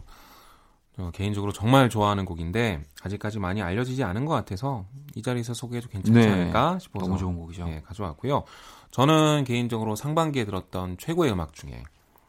저 0.95 1.11
개인적으로 1.11 1.51
정말 1.51 1.89
좋아하는 1.89 2.23
곡인데 2.23 2.81
아직까지 3.03 3.39
많이 3.39 3.61
알려지지 3.61 4.01
않은 4.05 4.23
것 4.23 4.33
같아서 4.33 4.85
이 5.13 5.21
자리에서 5.21 5.53
소개해도 5.53 5.89
괜찮지 5.89 6.25
네, 6.25 6.31
않을까 6.31 6.79
싶어서 6.79 7.05
너무 7.05 7.17
좋은 7.17 7.35
곡이죠. 7.35 7.67
예, 7.67 7.81
가져왔고요. 7.85 8.45
저는 8.91 9.43
개인적으로 9.43 9.97
상반기에 9.97 10.45
들었던 10.45 10.97
최고의 10.97 11.33
음악 11.33 11.51
중에 11.51 11.83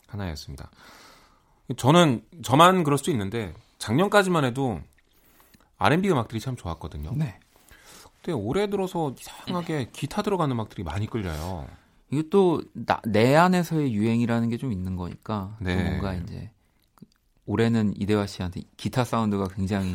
하나였습니다. 0.08 0.68
저는 1.76 2.22
저만 2.42 2.84
그럴 2.84 2.98
수 2.98 3.10
있는데 3.10 3.54
작년까지만 3.78 4.44
해도 4.44 4.80
R&B 5.78 6.10
음악들이 6.10 6.40
참 6.40 6.56
좋았거든요. 6.56 7.12
네. 7.16 7.38
근데 8.22 8.32
올해 8.32 8.68
들어서 8.70 9.14
이상하게 9.18 9.90
기타 9.92 10.22
들어간 10.22 10.50
음악들이 10.50 10.82
많이 10.82 11.06
끌려요. 11.06 11.66
이게 12.10 12.28
또 12.28 12.60
내 13.04 13.34
안에서의 13.34 13.92
유행이라는 13.94 14.48
게 14.50 14.56
좀 14.58 14.72
있는 14.72 14.96
거니까 14.96 15.56
또 15.58 15.64
네. 15.64 15.82
뭔가 15.82 16.14
이제 16.14 16.50
올해는 17.46 17.94
이대화 18.00 18.26
씨한테 18.26 18.62
기타 18.76 19.04
사운드가 19.04 19.48
굉장히 19.48 19.94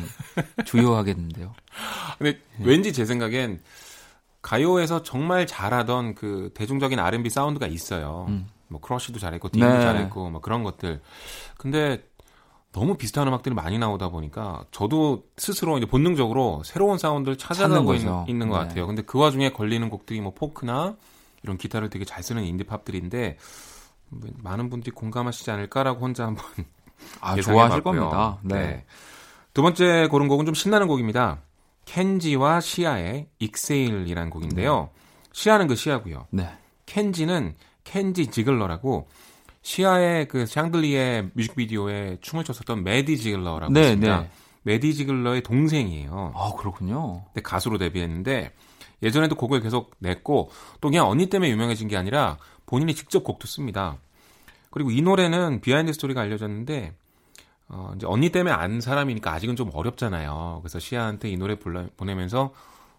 주요하겠는데요. 0.64 1.52
근데 2.18 2.32
네. 2.58 2.64
왠지 2.64 2.92
제 2.92 3.04
생각엔 3.04 3.60
가요에서 4.42 5.02
정말 5.02 5.46
잘하던 5.46 6.14
그 6.14 6.50
대중적인 6.54 6.98
R&B 6.98 7.30
사운드가 7.30 7.66
있어요. 7.66 8.26
음. 8.28 8.48
뭐 8.70 8.80
크러쉬도 8.80 9.18
잘했고 9.18 9.48
디도 9.50 9.66
네. 9.66 9.80
잘했고 9.80 10.30
뭐 10.30 10.40
그런 10.40 10.62
것들. 10.62 11.00
근데 11.58 12.02
너무 12.72 12.96
비슷한 12.96 13.26
음악들이 13.26 13.54
많이 13.54 13.78
나오다 13.78 14.10
보니까 14.10 14.64
저도 14.70 15.24
스스로 15.36 15.76
이제 15.76 15.86
본능적으로 15.86 16.62
새로운 16.64 16.98
사운드를 16.98 17.36
찾아가고. 17.36 17.94
있, 17.94 18.04
는것 18.04 18.28
네. 18.28 18.48
같아요. 18.48 18.86
근데 18.86 19.02
그 19.02 19.18
와중에 19.18 19.50
걸리는 19.52 19.90
곡들이 19.90 20.20
뭐 20.20 20.32
포크나 20.32 20.96
이런 21.42 21.58
기타를 21.58 21.90
되게 21.90 22.04
잘 22.04 22.22
쓰는 22.22 22.44
인디 22.44 22.62
팝들인데 22.64 23.38
뭐 24.08 24.30
많은 24.38 24.70
분들이 24.70 24.92
공감하시지 24.92 25.50
않을까라고 25.50 26.00
혼자 26.00 26.26
한번 26.26 26.44
아. 27.20 27.34
좋아하실 27.34 27.82
겁니다. 27.82 28.38
네. 28.42 28.84
두 29.52 29.62
번째 29.62 30.06
고른 30.08 30.28
곡은 30.28 30.46
좀 30.46 30.54
신나는 30.54 30.86
곡입니다. 30.86 31.40
켄지와 31.86 32.60
시아의 32.60 33.26
Exhale이라는 33.40 34.30
곡인데요. 34.30 34.90
시아는 35.32 35.66
그 35.66 35.74
시아고요. 35.74 36.28
네. 36.30 36.48
켄지는 36.86 37.56
켄지 37.84 38.28
지글러라고 38.28 39.08
시아의 39.62 40.28
그 40.28 40.46
샹들리의 40.46 41.30
뮤직비디오에 41.34 42.18
춤을 42.20 42.44
췄었던 42.44 42.82
매디 42.82 43.18
지글러라고 43.18 43.72
네, 43.72 43.80
있습니다. 43.82 44.20
네. 44.20 44.30
매디 44.62 44.94
지글러의 44.94 45.42
동생이에요. 45.42 46.32
아, 46.34 46.52
그렇군요. 46.56 47.24
근데 47.26 47.42
가수로 47.42 47.78
데뷔했는데 47.78 48.52
예전에도 49.02 49.34
곡을 49.34 49.60
계속 49.60 49.92
냈고 49.98 50.50
또 50.80 50.88
그냥 50.88 51.08
언니 51.08 51.28
때문에 51.28 51.50
유명해진 51.50 51.88
게 51.88 51.96
아니라 51.96 52.36
본인이 52.66 52.94
직접 52.94 53.24
곡도 53.24 53.46
씁니다. 53.46 53.96
그리고 54.70 54.90
이 54.90 55.02
노래는 55.02 55.60
behind 55.62 55.92
story가 55.92 56.20
알려졌는데 56.20 56.94
어, 57.68 57.92
이제 57.96 58.06
언니 58.06 58.30
때문에 58.30 58.52
안 58.54 58.80
사람이니까 58.80 59.32
아직은 59.32 59.56
좀 59.56 59.70
어렵잖아요. 59.72 60.58
그래서 60.62 60.78
시아한테 60.78 61.30
이 61.30 61.36
노래 61.36 61.58
불러, 61.58 61.86
보내면서 61.96 62.52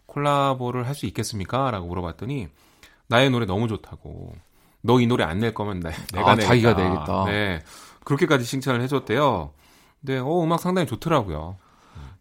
콜라보를 0.07 0.87
할 0.87 0.95
수 0.95 1.05
있겠습니까? 1.05 1.71
라고 1.71 1.87
물어봤더니 1.87 2.47
나의 3.07 3.29
노래 3.29 3.45
너무 3.45 3.67
좋다고. 3.67 4.33
너 4.83 4.99
이 4.99 5.07
노래 5.07 5.23
안 5.23 5.39
낼 5.39 5.53
거면 5.53 5.79
나, 5.79 5.91
내가 6.13 6.31
아, 6.31 6.35
내겠다. 6.35 6.47
자기가 6.47 6.73
내겠다. 6.73 7.25
네. 7.25 7.61
그렇게까지 8.03 8.45
칭찬을 8.45 8.81
해줬대요. 8.81 9.51
근데 9.99 10.17
어, 10.19 10.43
음악 10.43 10.59
상당히 10.59 10.87
좋더라고요. 10.87 11.57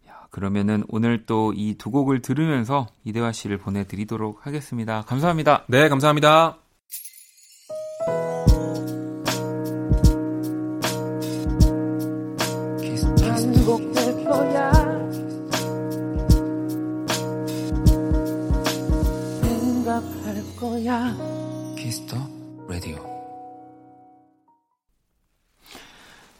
야, 0.07 0.13
그러면은 0.29 0.83
오늘 0.89 1.25
또 1.25 1.53
이 1.55 1.75
두 1.77 1.89
곡을 1.91 2.21
들으면서 2.21 2.87
이대화 3.03 3.31
씨를 3.31 3.57
보내드리도록 3.57 4.45
하겠습니다. 4.45 5.01
감사합니다. 5.07 5.63
네, 5.67 5.89
감사합니다. 5.89 6.57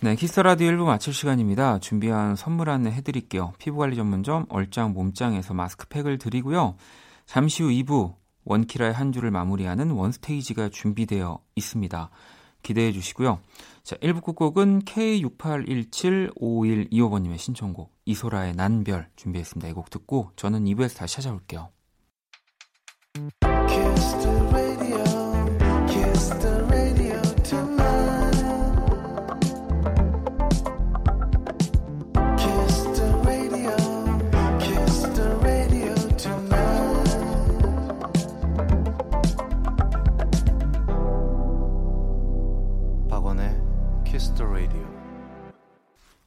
네, 0.03 0.15
Kiss 0.15 0.30
the 0.30 0.41
Radio 0.41 0.71
1부 0.71 0.85
마칠 0.85 1.13
시간입니다. 1.13 1.77
준비한 1.77 2.35
선물 2.35 2.71
안내 2.71 2.89
해드릴게요. 2.91 3.53
피부관리 3.59 3.95
전문점 3.95 4.47
얼짱 4.49 4.93
몸짱에서 4.93 5.53
마스크팩을 5.53 6.17
드리고요. 6.17 6.75
잠시 7.27 7.61
후 7.61 7.69
2부 7.69 8.15
원키라의 8.45 8.93
한 8.93 9.11
주를 9.11 9.29
마무리하는 9.29 9.91
원스테이지가 9.91 10.69
준비되어 10.69 11.39
있습니다. 11.55 12.09
기대해 12.63 12.91
주시고요. 12.91 13.39
자, 13.83 13.95
1부 13.97 14.23
끝곡은 14.23 14.85
K68175125번님의 14.85 17.37
신청곡 17.37 17.93
이소라의 18.05 18.55
난 18.55 18.75
별 18.75 19.07
준비했습니다. 19.15 19.69
이 19.69 19.73
곡 19.73 19.91
듣고 19.91 20.31
저는 20.35 20.65
2부에서 20.65 20.97
다시 20.97 21.17
찾아올게요. 21.17 21.69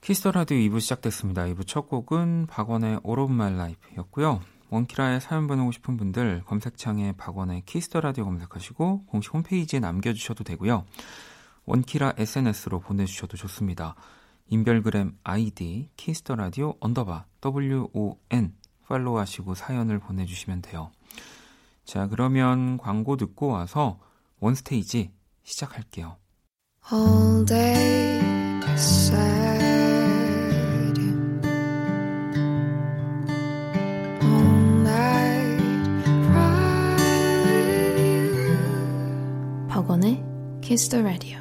키스 0.05 0.22
더 0.22 0.33
라디오 0.33 0.59
2부 0.59 0.81
시작됐습니다. 0.81 1.45
2부 1.45 1.67
첫 1.67 1.89
곡은 1.89 2.49
박원의 2.51 3.01
All 3.07 3.21
of 3.21 3.33
My 3.33 3.55
Life였고요. 3.55 4.43
원키라에 4.69 5.19
사연 5.19 5.47
보내고 5.47 5.73
싶은 5.73 5.97
분들 5.97 6.43
검색창에 6.45 7.13
박원의 7.13 7.63
키스 7.65 7.88
더 7.89 8.03
라디오 8.03 8.27
검색하시고 8.27 9.07
공식 9.07 9.33
홈페이지에 9.33 9.81
남겨주셔도 9.81 10.45
되고요. 10.45 10.85
원키라 11.65 12.13
SNS로 12.19 12.81
보내주셔도 12.81 13.39
좋습니다. 13.39 13.95
인별그램 14.49 15.17
아이디 15.25 15.89
키스 15.97 16.21
더 16.21 16.35
라디오 16.35 16.75
언더바 16.81 17.25
WON 17.43 18.53
팔로우하시고 18.87 19.55
사연을 19.55 20.01
보내주시면 20.01 20.61
돼요. 20.61 20.91
자 21.87 22.09
그러면 22.09 22.77
광고 22.77 23.17
듣고 23.17 23.47
와서 23.47 23.99
원스테이지 24.41 25.13
시작할게요. 25.45 26.19
All 26.93 27.47
day. 27.47 28.21
Kiss 40.75 40.89
the 40.89 41.05
Radio. 41.05 41.39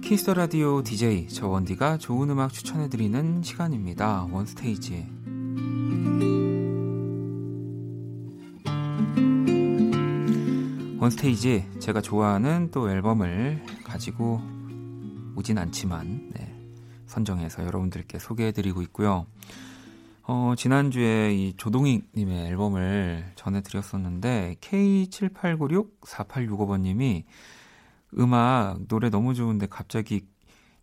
키스 0.00 0.20
더 0.20 0.32
라디오 0.32 0.82
DJ 0.82 1.28
저 1.28 1.46
원디가 1.46 1.98
좋은 1.98 2.30
음악 2.30 2.54
추천해 2.54 2.88
드리는 2.88 3.42
시간입니다. 3.42 4.28
원스테이지. 4.32 5.06
원스테이지 10.98 11.66
제가 11.80 12.00
좋아하는 12.00 12.70
또 12.70 12.90
앨범을 12.90 13.62
가지고 13.84 14.61
오진 15.36 15.58
않지만 15.58 16.30
네, 16.34 16.52
선정해서 17.06 17.64
여러분들께 17.64 18.18
소개해드리고 18.18 18.82
있고요. 18.82 19.26
어, 20.24 20.54
지난주에 20.56 21.34
이 21.34 21.54
조동익님의 21.56 22.46
앨범을 22.48 23.32
전해드렸었는데 23.34 24.56
K78964865번님이 24.60 27.24
음악 28.18 28.86
노래 28.88 29.10
너무 29.10 29.34
좋은데 29.34 29.66
갑자기 29.66 30.26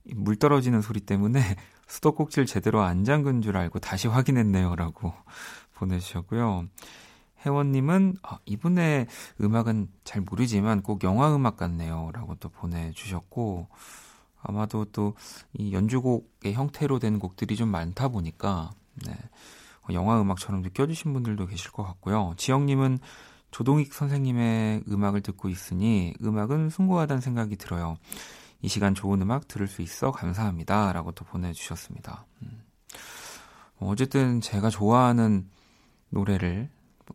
물 0.04 0.36
떨어지는 0.36 0.82
소리 0.82 1.00
때문에 1.00 1.40
수도꼭지를 1.88 2.46
제대로 2.46 2.82
안 2.82 3.04
잠근 3.04 3.42
줄 3.42 3.58
알고 3.58 3.80
다시 3.80 4.08
확인했네요라고 4.08 5.14
보내주셨고요. 5.76 6.68
혜원님은 7.46 8.18
아, 8.22 8.40
이분의 8.46 9.08
음악은 9.42 9.88
잘 10.04 10.22
모르지만 10.22 10.82
꼭 10.82 11.04
영화 11.04 11.34
음악 11.34 11.58
같네요라고 11.58 12.36
또 12.36 12.50
보내주셨고 12.50 13.70
아마도 14.42 14.86
또 14.86 15.14
이 15.54 15.74
연주곡의 15.74 16.54
형태로 16.54 17.00
된 17.00 17.20
곡들이 17.20 17.56
좀 17.56 17.70
많다 17.70 18.08
보니까 18.10 18.72
네, 19.06 19.14
영화 19.92 20.22
음악처럼 20.22 20.62
느껴지신 20.62 21.14
분들도 21.14 21.48
계실 21.48 21.72
것 21.72 21.84
같고요. 21.84 22.34
지영님은 22.38 23.00
조동익 23.52 23.94
선생님의 23.94 24.84
음악을 24.90 25.22
듣고 25.22 25.50
있으니 25.50 26.14
음악은 26.24 26.70
숭고하다는 26.70 27.22
생각이 27.22 27.56
들어요. 27.56 27.98
이 28.62 28.68
시간 28.68 28.94
좋은 28.94 29.22
음악 29.22 29.48
들을 29.48 29.68
수 29.68 29.82
있어 29.82 30.12
감사합니다. 30.12 30.94
라고 30.94 31.12
또 31.12 31.26
보내주셨습니다. 31.26 32.26
음. 32.44 32.64
뭐 33.80 33.92
어쨌든 33.92 34.42
제가 34.42 34.70
좋아하는 34.70 35.50
노래를 36.10 36.70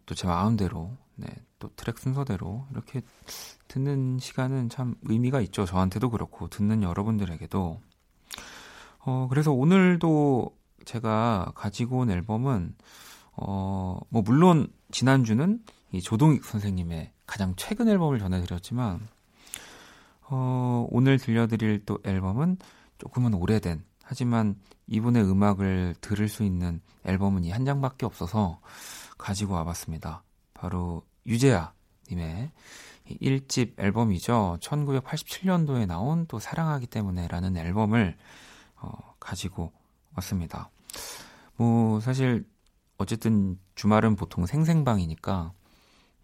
또 0.07 0.15
제 0.17 0.27
마음대로, 0.27 0.91
네, 1.17 1.29
또 1.59 1.71
트랙 1.77 1.99
순서대로 1.99 2.67
이렇게 2.71 3.03
듣는 3.69 4.19
시간은 4.19 4.69
참 4.69 4.95
의미가 5.03 5.41
있죠. 5.43 5.65
저한테도 5.65 6.11
그렇고, 6.11 6.49
듣는 6.49 6.83
여러분들에게도. 6.83 7.81
어, 9.07 9.27
그래서 9.31 9.53
오늘도 9.53 10.57
제가 10.85 11.53
가지고 11.55 11.99
온 11.99 12.11
앨범은, 12.11 12.75
어, 13.37 13.99
뭐, 14.09 14.23
물론 14.23 14.69
지난주는 14.91 15.63
이 15.93 16.01
조동익 16.01 16.45
선생님의 16.45 17.13
가장 17.27 17.55
최근 17.57 17.89
앨범을 17.89 18.19
전해드렸지만 18.19 19.01
어, 20.29 20.87
오늘 20.91 21.19
들려드릴 21.19 21.85
또 21.87 21.99
앨범은 22.05 22.59
조금은 22.99 23.35
오래된 23.35 23.85
하지만 24.03 24.57
이분의 24.87 25.25
음악을 25.25 25.95
들을 26.01 26.29
수 26.29 26.43
있는 26.43 26.81
앨범은 27.05 27.45
이 27.45 27.51
한 27.51 27.65
장밖에 27.65 28.07
없어서 28.07 28.61
가지고 29.19 29.55
와봤습니다. 29.55 30.23
바로 30.55 31.05
유재하 31.27 31.73
님의 32.11 32.51
1집 33.09 33.79
앨범이죠. 33.79 34.59
1987년도에 34.61 35.87
나온 35.87 36.27
또 36.27 36.39
사랑하기 36.39 36.87
때문에라는 36.87 37.57
앨범을 37.57 38.17
어, 38.77 39.15
가지고 39.21 39.73
왔습니다. 40.15 40.71
뭐 41.57 42.01
사실 42.01 42.47
어쨌든 42.97 43.59
주말은 43.75 44.17
보통 44.17 44.47
생생방이니까 44.47 45.53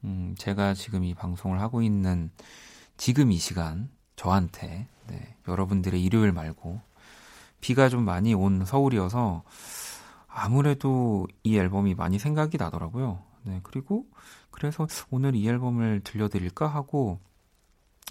음, 0.04 0.34
제가 0.38 0.74
지금 0.74 1.04
이 1.04 1.14
방송을 1.14 1.60
하고 1.60 1.82
있는 1.82 2.30
지금 2.96 3.32
이 3.32 3.38
시간 3.38 3.90
저한테 4.16 4.86
네, 5.08 5.36
여러분들의 5.48 6.02
일요일 6.02 6.32
말고 6.32 6.80
비가 7.60 7.88
좀 7.88 8.04
많이 8.04 8.32
온 8.34 8.64
서울이어서 8.64 9.42
아무래도 10.26 11.26
이 11.42 11.56
앨범이 11.56 11.94
많이 11.94 12.18
생각이 12.18 12.56
나더라고요. 12.56 13.22
네, 13.42 13.60
그리고 13.62 14.06
그래서 14.50 14.86
오늘 15.10 15.34
이 15.34 15.48
앨범을 15.48 16.00
들려드릴까 16.04 16.66
하고 16.66 17.20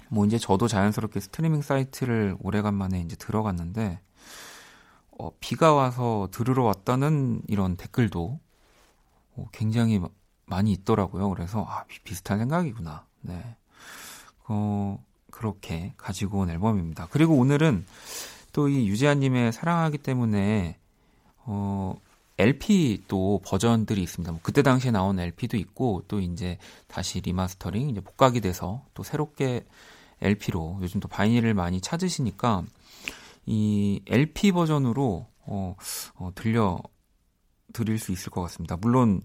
뭐 0.09 0.25
이제 0.25 0.37
저도 0.37 0.67
자연스럽게 0.67 1.19
스트리밍 1.19 1.61
사이트를 1.61 2.35
오래간만에 2.41 3.01
이제 3.01 3.15
들어갔는데 3.15 3.99
어, 5.19 5.31
비가 5.39 5.73
와서 5.73 6.29
들으러 6.31 6.63
왔다는 6.63 7.41
이런 7.47 7.75
댓글도 7.75 8.39
어, 9.35 9.45
굉장히 9.51 9.99
마- 9.99 10.09
많이 10.45 10.71
있더라고요. 10.71 11.29
그래서 11.29 11.65
아, 11.67 11.83
비- 11.85 11.99
비슷한 12.03 12.39
생각이구나. 12.39 13.05
네. 13.21 13.55
어, 14.47 15.03
그렇게 15.29 15.93
가지고 15.97 16.39
온 16.39 16.49
앨범입니다. 16.49 17.07
그리고 17.11 17.35
오늘은 17.35 17.85
또 18.53 18.67
이 18.67 18.87
유재한 18.87 19.19
님의 19.19 19.51
사랑하기 19.53 19.99
때문에 19.99 20.79
어, 21.45 21.95
LP 22.39 23.03
또 23.07 23.41
버전들이 23.45 24.01
있습니다. 24.03 24.31
뭐 24.31 24.39
그때 24.43 24.63
당시에 24.63 24.91
나온 24.91 25.19
LP도 25.19 25.57
있고 25.57 26.03
또 26.07 26.19
이제 26.21 26.57
다시 26.87 27.21
리마스터링 27.21 27.89
이제 27.89 28.01
복각이 28.01 28.41
돼서 28.41 28.85
또 28.95 29.03
새롭게 29.03 29.65
LP로 30.21 30.79
요즘 30.81 30.99
또 30.99 31.07
바이닐을 31.07 31.53
많이 31.53 31.81
찾으시니까 31.81 32.63
이 33.45 34.01
LP 34.07 34.51
버전으로 34.53 35.27
어, 35.45 35.75
어, 36.15 36.31
들려 36.35 36.79
드릴 37.73 37.99
수 37.99 38.11
있을 38.11 38.31
것 38.31 38.41
같습니다. 38.43 38.77
물론 38.77 39.21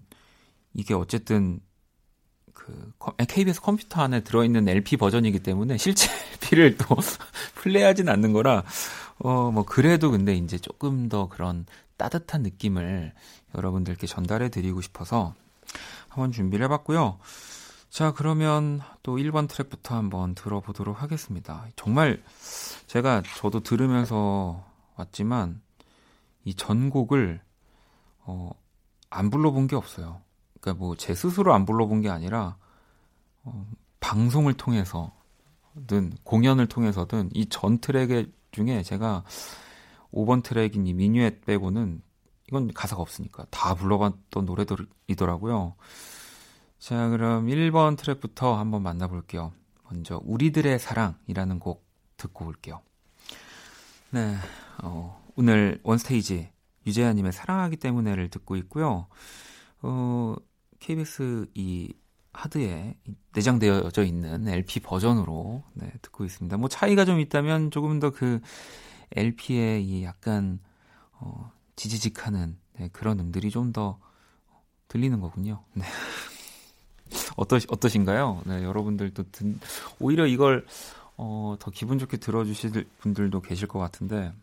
이게 0.73 0.93
어쨌든 0.93 1.59
그 2.53 2.91
컴- 2.99 3.15
KBS 3.17 3.61
컴퓨터 3.61 4.01
안에 4.01 4.23
들어있는 4.23 4.67
LP 4.69 4.97
버전이기 4.97 5.39
때문에 5.39 5.77
실제 5.77 6.09
LP를 6.43 6.77
또 6.77 6.95
플레이하진 7.55 8.09
않는 8.09 8.33
거라 8.33 8.63
어 9.19 9.51
뭐 9.51 9.63
그래도 9.65 10.11
근데 10.11 10.35
이제 10.35 10.57
조금 10.57 11.09
더 11.09 11.27
그런 11.29 11.65
따뜻한 11.97 12.43
느낌을 12.43 13.13
여러분들께 13.55 14.07
전달해 14.07 14.49
드리고 14.49 14.81
싶어서 14.81 15.33
한번 16.09 16.31
준비를 16.31 16.65
해봤고요. 16.65 17.19
자 17.89 18.11
그러면 18.13 18.81
또 19.03 19.15
1번 19.17 19.47
트랙부터 19.47 19.95
한번 19.95 20.35
들어보도록 20.35 21.01
하겠습니다. 21.01 21.65
정말 21.75 22.21
제가 22.87 23.23
저도 23.37 23.61
들으면서 23.61 24.65
왔지만 24.95 25.61
이 26.43 26.53
전곡을 26.53 27.41
어, 28.27 28.51
안 29.09 29.29
불러본 29.29 29.67
게 29.67 29.75
없어요. 29.75 30.21
그러니까 30.59 30.79
뭐 30.83 30.95
제 30.95 31.13
스스로 31.15 31.53
안 31.53 31.65
불러본 31.65 32.01
게 32.01 32.09
아니라 32.09 32.57
어, 33.43 33.65
방송을 33.99 34.55
통해서든 34.55 35.11
공연을 36.23 36.67
통해서든 36.67 37.29
이 37.33 37.45
전 37.49 37.79
트랙 37.79 38.33
중에 38.51 38.83
제가 38.83 39.23
5번 40.15 40.41
트랙인 40.41 40.87
이 40.87 40.93
미뉴엣 40.93 41.45
빼고는 41.45 42.01
이건 42.47 42.73
가사가 42.73 43.01
없으니까 43.01 43.45
다 43.51 43.75
불러봤던 43.75 44.45
노래들이더라고요. 44.45 45.75
자, 46.79 47.09
그럼 47.09 47.47
1번 47.47 47.97
트랙부터 47.97 48.57
한번 48.57 48.81
만나볼게요. 48.83 49.51
먼저 49.85 50.21
우리들의 50.23 50.79
사랑이라는 50.79 51.59
곡 51.59 51.85
듣고 52.17 52.45
올게요. 52.45 52.81
네, 54.11 54.35
어, 54.83 55.21
오늘 55.35 55.79
원스테이지 55.83 56.49
유재하님의 56.87 57.33
사랑하기 57.33 57.77
때문에를 57.77 58.29
듣고 58.29 58.55
있고요. 58.57 59.07
어, 59.81 60.35
KBS 60.79 61.47
이 61.55 61.93
하드에 62.33 62.95
내장되어져 63.33 64.03
있는 64.03 64.47
LP 64.47 64.81
버전으로 64.81 65.63
네, 65.73 65.91
듣고 66.01 66.25
있습니다. 66.25 66.57
뭐 66.57 66.69
차이가 66.69 67.05
좀 67.05 67.19
있다면 67.19 67.71
조금 67.71 67.99
더 67.99 68.11
그 68.11 68.39
LP의 69.15 69.85
이 69.85 70.03
약간 70.03 70.59
어, 71.13 71.51
지지직하는 71.75 72.57
네, 72.77 72.89
그런 72.91 73.19
음들이 73.19 73.49
좀 73.49 73.71
더 73.71 73.99
들리는 74.87 75.19
거군요. 75.19 75.61
네. 75.73 75.83
어떠 77.35 77.57
어떠신가요? 77.67 78.43
네, 78.45 78.63
여러분들도 78.63 79.23
듣, 79.31 79.59
오히려 79.99 80.25
이걸 80.25 80.65
어, 81.17 81.55
더 81.59 81.71
기분 81.71 81.99
좋게 81.99 82.17
들어주실 82.17 82.87
분들도 82.99 83.41
계실 83.41 83.67
것 83.67 83.79
같은데 83.79 84.33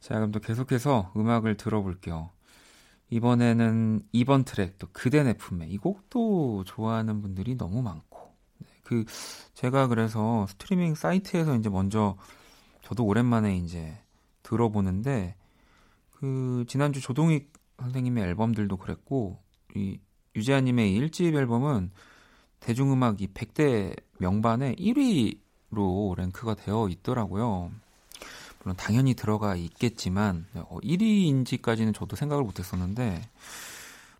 자 0.00 0.14
그럼 0.14 0.32
또 0.32 0.40
계속해서 0.40 1.12
음악을 1.16 1.56
들어볼게요. 1.56 2.30
이번에는 3.10 4.02
2번 4.14 4.44
트랙 4.44 4.78
또 4.78 4.86
그대 4.92 5.22
내 5.22 5.34
품에 5.34 5.66
이 5.66 5.78
곡도 5.78 6.64
좋아하는 6.64 7.22
분들이 7.22 7.56
너무 7.56 7.82
많고 7.82 8.34
네, 8.58 8.66
그 8.82 9.04
제가 9.54 9.88
그래서 9.88 10.46
스트리밍 10.48 10.94
사이트에서 10.94 11.56
이제 11.56 11.68
먼저 11.68 12.16
저도 12.88 13.04
오랜만에 13.04 13.56
이제 13.56 13.96
들어보는데 14.42 15.34
그 16.12 16.64
지난주 16.68 17.00
조동익 17.00 17.52
선생님의 17.80 18.24
앨범들도 18.24 18.76
그랬고 18.76 19.38
이 19.74 19.98
유재하님의 20.34 20.94
이 20.94 21.00
1집 21.00 21.34
앨범은 21.34 21.90
대중음악 22.60 23.20
이 23.20 23.28
100대 23.28 23.96
명반에 24.18 24.74
1위로 24.76 26.16
랭크가 26.16 26.54
되어 26.54 26.88
있더라고요. 26.88 27.70
물론 28.62 28.76
당연히 28.76 29.14
들어가 29.14 29.54
있겠지만 29.54 30.46
어, 30.54 30.78
1위인지까지는 30.82 31.94
저도 31.94 32.16
생각을 32.16 32.42
못했었는데 32.42 33.22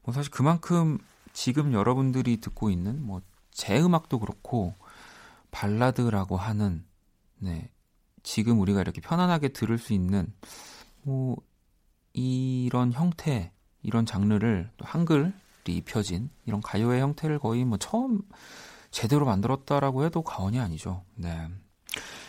뭐 0.05 0.15
사실 0.15 0.31
그만큼 0.31 0.99
지금 1.33 1.73
여러분들이 1.73 2.41
듣고 2.41 2.71
있는 2.71 3.03
뭐 3.03 3.21
제 3.59 3.77
음악도 3.81 4.21
그렇고 4.21 4.77
발라드라고 5.51 6.37
하는 6.37 6.85
네 7.39 7.69
지금 8.29 8.61
우리가 8.61 8.83
이렇게 8.83 9.01
편안하게 9.01 9.49
들을 9.49 9.79
수 9.79 9.95
있는 9.95 10.31
뭐 11.03 11.39
이런 12.13 12.93
형태 12.93 13.53
이런 13.83 14.05
장르를 14.05 14.69
또 14.77 14.85
한글이 14.85 15.33
입혀진 15.67 16.29
이런 16.45 16.61
가요의 16.61 17.01
형태를 17.01 17.39
거의 17.39 17.65
뭐 17.65 17.79
처음 17.79 18.21
제대로 18.91 19.25
만들었다라고 19.25 20.05
해도 20.05 20.21
과언이 20.21 20.61
아니죠. 20.61 21.05
네. 21.15 21.49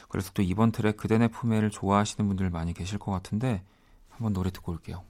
그래서 0.08 0.32
또 0.34 0.42
이번 0.42 0.72
트랙 0.72 0.96
그대 0.96 1.18
내 1.18 1.28
품에를 1.28 1.70
좋아하시는 1.70 2.26
분들 2.30 2.50
많이 2.50 2.74
계실 2.74 2.98
것 2.98 3.12
같은데 3.12 3.62
한번 4.08 4.32
노래 4.32 4.52
듣고 4.52 4.72
올게요. 4.72 5.04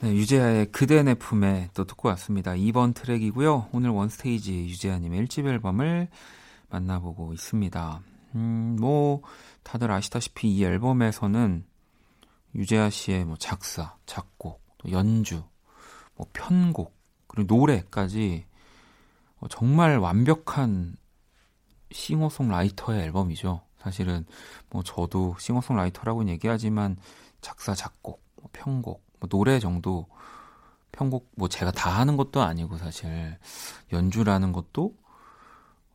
네, 0.00 0.14
유재하의 0.14 0.66
그대 0.72 1.02
내 1.02 1.14
품에 1.14 1.70
또 1.72 1.84
듣고 1.84 2.08
왔습니다. 2.10 2.52
2번 2.52 2.94
트랙이고요. 2.94 3.70
오늘 3.72 3.90
원스테이지 3.90 4.66
유재하님의 4.66 5.24
1집 5.24 5.46
앨범을 5.46 6.08
만나보고 6.68 7.32
있습니다. 7.32 8.02
음, 8.34 8.76
뭐 8.80 9.22
다들 9.62 9.90
아시다시피 9.90 10.54
이 10.54 10.64
앨범에서는 10.64 11.64
유재하 12.54 12.90
씨의 12.90 13.24
뭐 13.24 13.36
작사, 13.36 13.96
작곡, 14.06 14.62
또 14.78 14.90
연주, 14.90 15.44
뭐 16.16 16.26
편곡, 16.32 16.96
그리고 17.26 17.54
노래까지 17.54 18.46
어, 19.40 19.48
정말 19.48 19.98
완벽한 19.98 20.96
싱어송라이터의 21.90 23.02
앨범이죠. 23.02 23.62
사실은 23.78 24.24
뭐 24.70 24.82
저도 24.82 25.36
싱어송라이터라고는 25.38 26.32
얘기하지만 26.32 26.96
작사, 27.40 27.74
작곡, 27.74 28.22
뭐 28.36 28.48
편곡, 28.52 29.04
뭐 29.20 29.28
노래 29.28 29.58
정도 29.58 30.06
편곡 30.92 31.32
뭐 31.36 31.48
제가 31.48 31.72
다 31.72 31.90
하는 31.90 32.16
것도 32.16 32.40
아니고 32.42 32.78
사실 32.78 33.36
연주라는 33.92 34.52
것도 34.52 34.94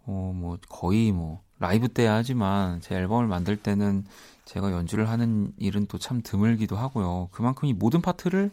어 0.05 0.31
뭐 0.33 0.57
거의 0.69 1.11
뭐 1.11 1.43
라이브 1.59 1.87
때 1.89 2.07
하지만 2.07 2.81
제 2.81 2.95
앨범을 2.95 3.27
만들 3.27 3.57
때는 3.57 4.05
제가 4.45 4.71
연주를 4.71 5.09
하는 5.09 5.53
일은 5.57 5.85
또 5.87 5.97
참 5.97 6.21
드물기도 6.23 6.75
하고요. 6.77 7.29
그만큼 7.31 7.67
이 7.67 7.73
모든 7.73 8.01
파트를 8.01 8.49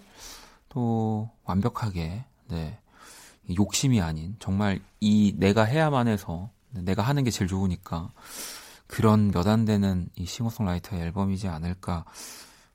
또 0.68 1.30
완벽하게 1.44 2.24
네 2.48 2.78
욕심이 3.56 4.00
아닌 4.00 4.36
정말 4.40 4.80
이 5.00 5.34
내가 5.38 5.62
해야만 5.64 6.08
해서 6.08 6.50
내가 6.70 7.02
하는 7.02 7.24
게 7.24 7.30
제일 7.30 7.48
좋으니까 7.48 8.10
그런 8.86 9.30
몇 9.30 9.46
안 9.46 9.64
되는 9.64 10.08
이 10.16 10.26
싱어송라이터의 10.26 11.02
앨범이지 11.02 11.48
않을까 11.48 12.04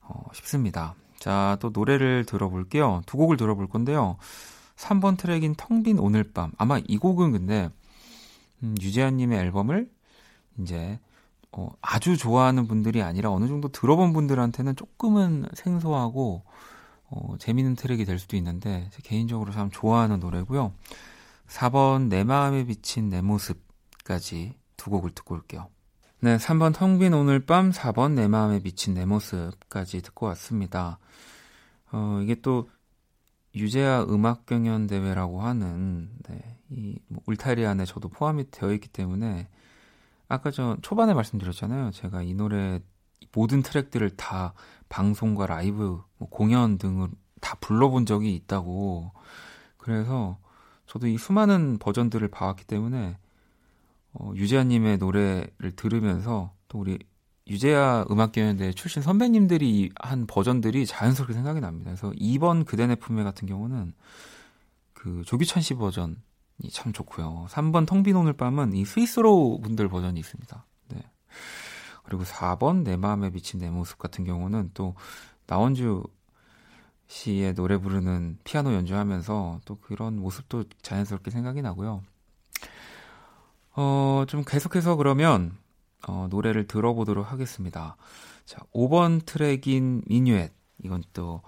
어, 0.02 0.24
싶습니다. 0.34 0.96
자, 1.20 1.58
또 1.62 1.70
노래를 1.72 2.26
들어볼게요. 2.26 3.02
두 3.06 3.18
곡을 3.18 3.38
들어볼 3.38 3.68
건데요. 3.68 4.18
3번 4.78 5.18
트랙인 5.18 5.54
텅 5.56 5.84
빈 5.84 6.00
오늘 6.00 6.24
밤. 6.24 6.52
아마 6.58 6.80
이 6.88 6.98
곡은 6.98 7.34
근데 7.34 7.70
음, 8.64 8.76
유재한님의 8.82 9.38
앨범을 9.40 9.90
이제 10.62 11.00
어, 11.52 11.70
아주 11.82 12.18
좋아하는 12.18 12.68
분들이 12.68 13.02
아니라 13.02 13.32
어느 13.32 13.48
정도 13.48 13.70
들어본 13.70 14.14
분들한테는 14.14 14.76
조금은 14.76 15.48
생소하고 15.54 16.44
어, 17.10 17.36
재밌는 17.40 17.76
트랙이 17.76 18.06
될 18.06 18.20
수도 18.20 18.38
있는데 18.38 18.90
개인적으로 19.04 19.52
참 19.52 19.70
좋아하는 19.70 20.20
노래고요. 20.20 20.74
4번 21.48 22.08
내 22.08 22.24
마음에 22.24 22.66
비친 22.66 23.10
내 23.10 23.22
모습까지 23.22 24.56
두 24.78 24.90
곡을 24.90 25.12
듣고 25.12 25.36
올게요. 25.36 25.68
네, 26.22 26.38
3번 26.38 26.74
텅 26.74 27.00
빈 27.00 27.14
오늘 27.14 27.46
밤, 27.46 27.72
4번 27.72 28.14
내 28.14 28.28
마음에 28.28 28.60
비친 28.60 28.94
내 28.94 29.06
모습까지 29.06 30.02
듣고 30.02 30.28
왔습니다. 30.28 31.00
어, 31.92 32.20
이게 32.24 32.36
또 32.36 32.70
유재하 33.56 34.04
음악 34.04 34.46
경연 34.46 34.88
대회라고 34.88 35.42
하는 35.42 36.10
네, 36.30 36.58
이뭐 36.70 37.22
울타리 37.26 37.66
안에 37.66 37.84
저도 37.86 38.08
포함이 38.08 38.50
되어 38.52 38.72
있기 38.72 38.88
때문에 38.88 39.50
아까 40.32 40.50
저 40.50 40.78
초반에 40.82 41.14
말씀드렸잖아요. 41.14 41.92
제가 41.92 42.22
이 42.22 42.34
노래 42.34 42.80
모든 43.34 43.62
트랙들을 43.62 44.12
다 44.12 44.54
방송과 44.88 45.46
라이브, 45.46 46.02
뭐 46.18 46.30
공연 46.30 46.78
등을 46.78 47.10
다 47.42 47.58
불러본 47.60 48.06
적이 48.06 48.34
있다고. 48.36 49.12
그래서 49.78 50.38
저도 50.86 51.08
이 51.08 51.18
수많은 51.18 51.80
버전들을 51.80 52.28
봐왔기 52.30 52.66
때문에 52.66 53.18
어, 54.14 54.32
유재하님의 54.36 55.00
노래를 55.00 55.72
들으면서 55.76 56.54
또 56.70 56.80
우리 56.80 56.98
유재하 57.48 58.06
음악경연대 58.10 58.72
출신 58.72 59.02
선배님들이 59.02 59.92
한 60.00 60.28
버전들이 60.28 60.86
자연스럽게 60.86 61.34
생각이 61.34 61.60
납니다. 61.60 61.92
그래서 61.92 62.12
2번 62.12 62.66
그대 62.66 62.88
내 62.88 62.96
품에 62.96 63.24
같은 63.24 63.48
경우는 63.48 63.94
그 64.94 65.24
조규찬 65.26 65.62
씨 65.62 65.74
버전이 65.74 66.16
참 66.70 66.94
좋고요. 66.94 67.48
3번 67.50 67.88
텅 67.88 68.04
빈 68.04 68.16
오늘 68.16 68.34
밤은 68.34 68.74
이 68.74 68.86
스위스로 68.86 69.60
분들 69.62 69.90
버전이 69.90 70.20
있습니다. 70.20 70.66
네. 70.90 71.02
그리고 72.04 72.24
4번 72.24 72.84
내 72.84 72.96
마음에 72.98 73.30
비친 73.30 73.60
내 73.60 73.70
모습 73.70 73.98
같은 73.98 74.26
경우는 74.26 74.72
또 74.74 74.96
나원주 75.48 76.04
씨의 77.08 77.56
노래 77.56 77.78
부르는 77.78 78.38
피아노 78.44 78.74
연주하면서 78.74 79.62
또 79.66 79.76
그런 79.82 80.18
모습도 80.18 80.64
자연스럽게 80.82 81.30
생각이 81.30 81.62
나고요. 81.62 82.04
어, 83.76 84.24
좀 84.28 84.44
계속해서 84.46 84.96
그러면 84.96 85.58
어, 86.08 86.28
노래를 86.30 86.68
들어보도록 86.68 87.32
하겠습니다. 87.32 87.96
자, 88.46 88.62
5번 88.74 89.26
트랙인 89.26 90.04
미뉴엣. 90.08 90.54
이건 90.84 91.04
또 91.14 91.42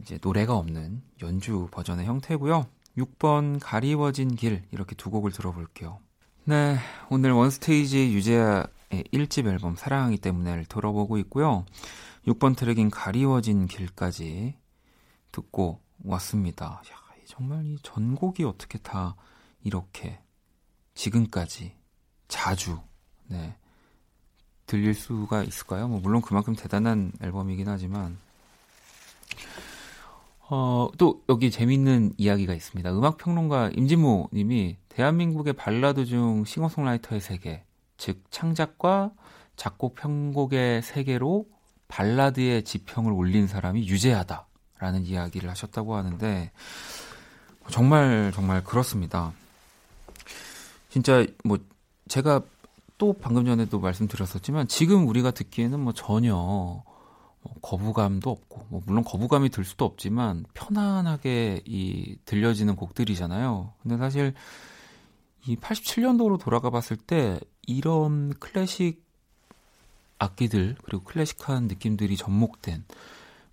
이제 0.00 0.18
노래가 0.22 0.56
없는 0.56 1.02
연주 1.22 1.68
버전의 1.72 2.06
형태고요. 2.06 2.66
6번 2.98 3.58
가리워진 3.60 4.34
길 4.34 4.62
이렇게 4.70 4.94
두 4.94 5.10
곡을 5.10 5.32
들어볼게요. 5.32 5.98
네, 6.44 6.78
오늘 7.10 7.32
원스테이지 7.32 8.12
유재하의 8.12 9.04
1집 9.12 9.46
앨범 9.46 9.76
사랑하기 9.76 10.18
때문에를 10.18 10.66
들어보고 10.66 11.18
있고요. 11.18 11.64
6번 12.26 12.56
트랙인 12.56 12.90
가리워진 12.90 13.66
길까지 13.66 14.54
듣고 15.32 15.80
왔습니다. 16.04 16.82
야, 16.90 16.98
정말 17.26 17.64
이 17.66 17.78
전곡이 17.82 18.44
어떻게 18.44 18.78
다 18.78 19.14
이렇게 19.62 20.18
지금까지 20.94 21.74
자주 22.26 22.80
네, 23.26 23.56
들릴 24.66 24.94
수가 24.94 25.44
있을까요? 25.44 25.88
뭐 25.88 26.00
물론 26.00 26.22
그만큼 26.22 26.56
대단한 26.56 27.12
앨범이긴 27.22 27.68
하지만 27.68 28.18
어, 30.50 30.88
또 30.96 31.22
여기 31.28 31.50
재밌는 31.50 32.12
이야기가 32.16 32.54
있습니다. 32.54 32.90
음악 32.92 33.18
평론가 33.18 33.70
임진모 33.76 34.30
님이 34.32 34.76
대한민국의 34.88 35.52
발라드 35.52 36.06
중 36.06 36.44
싱어송라이터의 36.44 37.20
세계, 37.20 37.64
즉 37.98 38.22
창작과 38.30 39.12
작곡 39.56 39.94
편곡의 39.94 40.82
세계로 40.82 41.46
발라드의 41.88 42.64
지평을 42.64 43.12
올린 43.12 43.46
사람이 43.46 43.86
유재하다라는 43.88 45.04
이야기를 45.04 45.50
하셨다고 45.50 45.96
하는데 45.96 46.50
정말 47.70 48.32
정말 48.34 48.64
그렇습니다. 48.64 49.32
진짜 50.88 51.26
뭐 51.44 51.58
제가 52.08 52.40
또 52.96 53.12
방금 53.12 53.44
전에도 53.44 53.78
말씀드렸었지만 53.80 54.66
지금 54.68 55.06
우리가 55.08 55.30
듣기에는 55.30 55.78
뭐 55.78 55.92
전혀 55.92 56.34
뭐 56.34 56.87
거부감도 57.62 58.30
없고 58.30 58.66
뭐 58.68 58.82
물론 58.86 59.04
거부감이 59.04 59.50
들 59.50 59.64
수도 59.64 59.84
없지만 59.84 60.44
편안하게 60.54 61.62
이 61.64 62.16
들려지는 62.24 62.76
곡들이잖아요. 62.76 63.72
근데 63.82 63.96
사실 63.96 64.34
이 65.46 65.56
87년도로 65.56 66.38
돌아가 66.40 66.70
봤을 66.70 66.96
때 66.96 67.40
이런 67.66 68.34
클래식 68.34 69.04
악기들 70.18 70.76
그리고 70.82 71.04
클래식한 71.04 71.68
느낌들이 71.68 72.16
접목된 72.16 72.84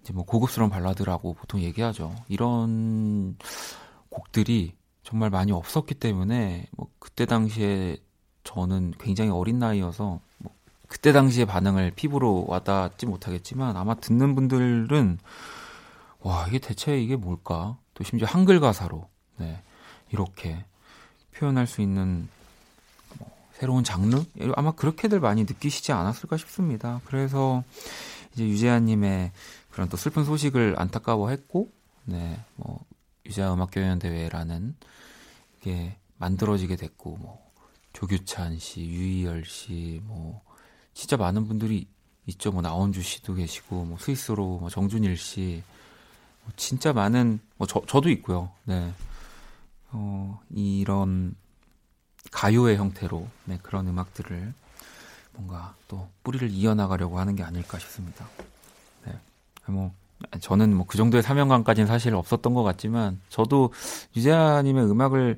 이제 0.02 0.14
뭐 0.14 0.26
고급스러운 0.26 0.70
발라드라고 0.70 1.34
보통 1.34 1.62
얘기하죠. 1.62 2.14
이런 2.28 3.38
곡들이 4.10 4.74
정말 5.04 5.30
많이 5.30 5.52
없었기 5.52 5.96
때문에 5.96 6.68
뭐 6.76 6.90
그때 7.00 7.26
당시에 7.26 7.98
저는 8.44 8.94
굉장히 9.00 9.32
어린 9.32 9.60
나이여서 9.60 10.20
뭐 10.40 10.56
그때 10.88 11.12
당시의 11.12 11.46
반응을 11.46 11.92
피부로 11.96 12.46
와닿지 12.48 13.06
못하겠지만 13.06 13.78
아마 13.78 13.96
듣는 13.96 14.36
분들은 14.36 15.20
와 16.20 16.46
이게 16.48 16.60
대체 16.60 17.00
이게 17.00 17.16
뭘까 17.16 17.78
또 17.94 18.04
심지어 18.04 18.28
한글 18.28 18.60
가사로 18.60 19.08
네, 19.38 19.62
이렇게 20.12 20.66
표현할 21.36 21.68
수 21.68 21.82
있는 21.82 22.28
뭐 23.18 23.30
새로운 23.54 23.84
장르 23.84 24.24
아마 24.56 24.72
그렇게들 24.72 25.20
많이 25.20 25.44
느끼시지 25.44 25.92
않았을까 25.92 26.38
싶습니다. 26.38 27.02
그래서 27.06 27.64
이제 28.34 28.44
유재하님의 28.48 29.32
그런 29.72 29.90
또 29.90 29.98
슬픈 29.98 30.24
소식을 30.24 30.76
안타까워했고 30.78 31.70
네뭐 32.06 32.86
유재하 33.26 33.54
음악교연 33.54 34.00
대회라는 34.00 34.76
게 35.62 35.98
만들어지게 36.18 36.76
됐고 36.76 37.18
뭐 37.18 37.46
조규찬 37.94 38.60
씨, 38.60 38.82
유희열 38.82 39.46
씨, 39.46 40.02
뭐 40.04 40.42
진짜 40.96 41.18
많은 41.18 41.48
분들이 41.48 41.88
있죠. 42.26 42.52
뭐 42.52 42.64
나원주 42.64 43.04
씨도 43.04 43.36
계시고, 43.36 43.84
뭐 43.84 43.98
스위스로 44.00 44.58
뭐 44.58 44.70
정준일 44.70 45.18
씨, 45.18 45.62
뭐 46.44 46.54
진짜 46.56 46.94
많은 46.94 47.40
뭐 47.58 47.68
저, 47.68 47.84
저도 47.86 48.10
있고요. 48.10 48.50
네, 48.64 48.92
어, 49.92 50.42
이런 50.50 51.36
가요의 52.32 52.78
형태로 52.78 53.28
네, 53.46 53.60
그런 53.62 53.88
음악들을 53.88 54.54
뭔가 55.34 55.76
또 55.88 56.10
뿌리를 56.24 56.50
이어나가려고 56.50 57.20
하는 57.20 57.36
게 57.36 57.44
아닐까 57.44 57.78
싶습니다. 57.78 58.28
네, 59.06 59.14
뭐 59.68 59.94
저는 60.40 60.74
뭐 60.76 60.86
그 60.88 60.98
정도의 60.98 61.22
사명감까지는 61.22 61.88
사실 61.88 62.16
없었던 62.16 62.54
것 62.54 62.64
같지만 62.64 63.20
저도 63.30 63.74
유재하님의 64.16 64.90
음악을 64.90 65.38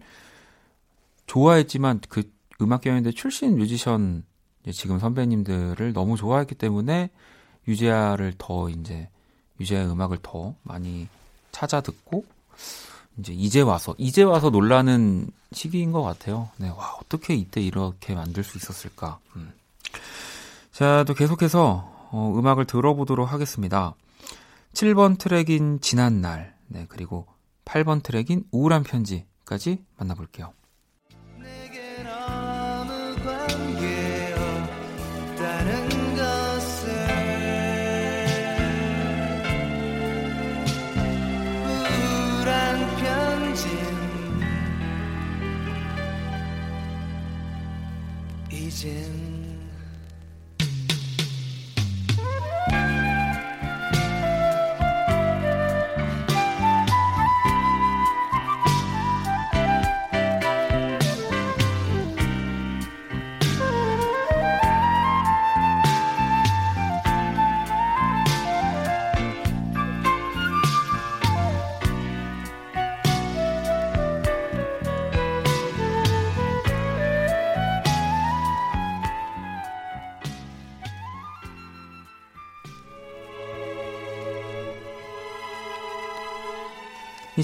좋아했지만 1.26 2.00
그 2.10 2.32
음악 2.62 2.82
경연대 2.82 3.12
출신 3.12 3.58
뮤지션 3.58 4.24
지금 4.72 5.00
선배님들을 5.00 5.94
너무 5.94 6.18
좋아했기 6.18 6.56
때문에 6.56 7.10
유재하를 7.68 8.34
더 8.38 8.70
이제 8.70 9.10
유재하 9.60 9.86
음악을 9.92 10.20
더 10.22 10.56
많이 10.64 11.08
찾아 11.52 11.82
듣고 11.82 12.26
이제 13.18 13.34
이제 13.34 13.62
와서 13.62 13.96
이제 13.98 14.24
와서 14.24 14.50
놀라는 14.50 15.30
시기인 15.52 15.92
것 15.92 16.04
같아요. 16.04 16.50
네, 16.58 16.70
와 16.70 16.98
어떻게 17.02 17.34
이때 17.34 17.62
이렇게 17.62 18.14
만들 18.14 18.44
수 18.44 18.58
있었을까? 18.58 19.20
음. 19.36 19.52
자, 20.72 21.04
또 21.08 21.14
계속해서 21.14 22.10
어, 22.12 22.34
음악을 22.38 22.66
들어보도록 22.66 23.32
하겠습니다. 23.32 23.96
7번 24.74 25.18
트랙인 25.18 25.80
지난 25.82 26.22
날, 26.22 26.56
네 26.68 26.86
그리고 26.88 27.26
8번 27.66 28.04
트랙인 28.04 28.44
우울한 28.52 28.84
편지까지 28.84 29.84
만나볼게요. 29.98 30.54
이 48.86 49.17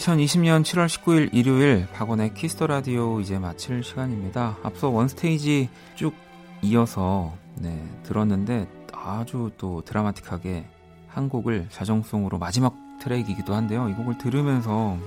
2020년 0.03 0.63
7월 0.63 0.87
19일 0.87 1.29
일요일 1.31 1.87
박원의 1.93 2.33
키스 2.33 2.54
더 2.55 2.67
라디오 2.67 3.21
이제 3.21 3.39
마칠 3.39 3.83
시간입니다. 3.83 4.57
앞서 4.61 4.89
원스테이지 4.89 5.69
쭉 5.95 6.13
이어서 6.61 7.33
네, 7.55 7.81
들었는데 8.03 8.67
아주 8.91 9.51
또 9.57 9.81
드라마틱하게 9.85 10.65
한 11.07 11.29
곡을 11.29 11.67
자정송으로 11.69 12.37
마지막 12.37 12.75
트랙이기도 12.99 13.53
한데요. 13.53 13.87
이 13.87 13.93
곡을 13.93 14.17
들으면서 14.17 14.97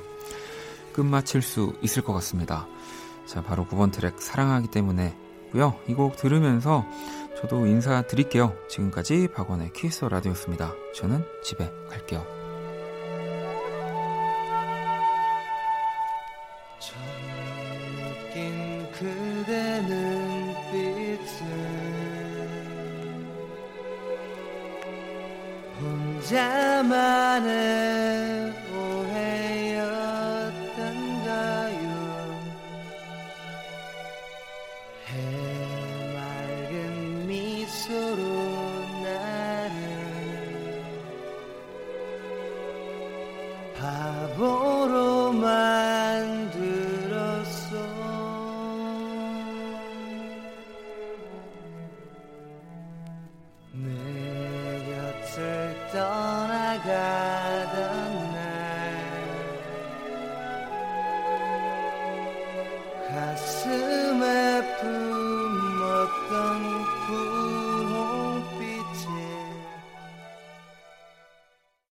끝마칠 0.95 1.43
수 1.43 1.75
있을 1.83 2.03
것 2.03 2.15
같습니다. 2.15 2.67
자, 3.27 3.43
바로 3.43 3.67
9번 3.67 3.93
트랙 3.93 4.23
사랑하기 4.23 4.69
때문에고요. 4.69 5.79
이 5.89 5.93
곡 5.95 6.17
들으면서 6.17 6.87
저도 7.43 7.67
인사드릴게요. 7.67 8.55
지금까지 8.71 9.29
박원의 9.35 9.75
키스 9.75 9.96
더 9.96 10.09
라디오였습니다. 10.09 10.73
저는 10.95 11.23
집에 11.45 11.71
갈게요. 11.91 12.36
혼 26.33 26.93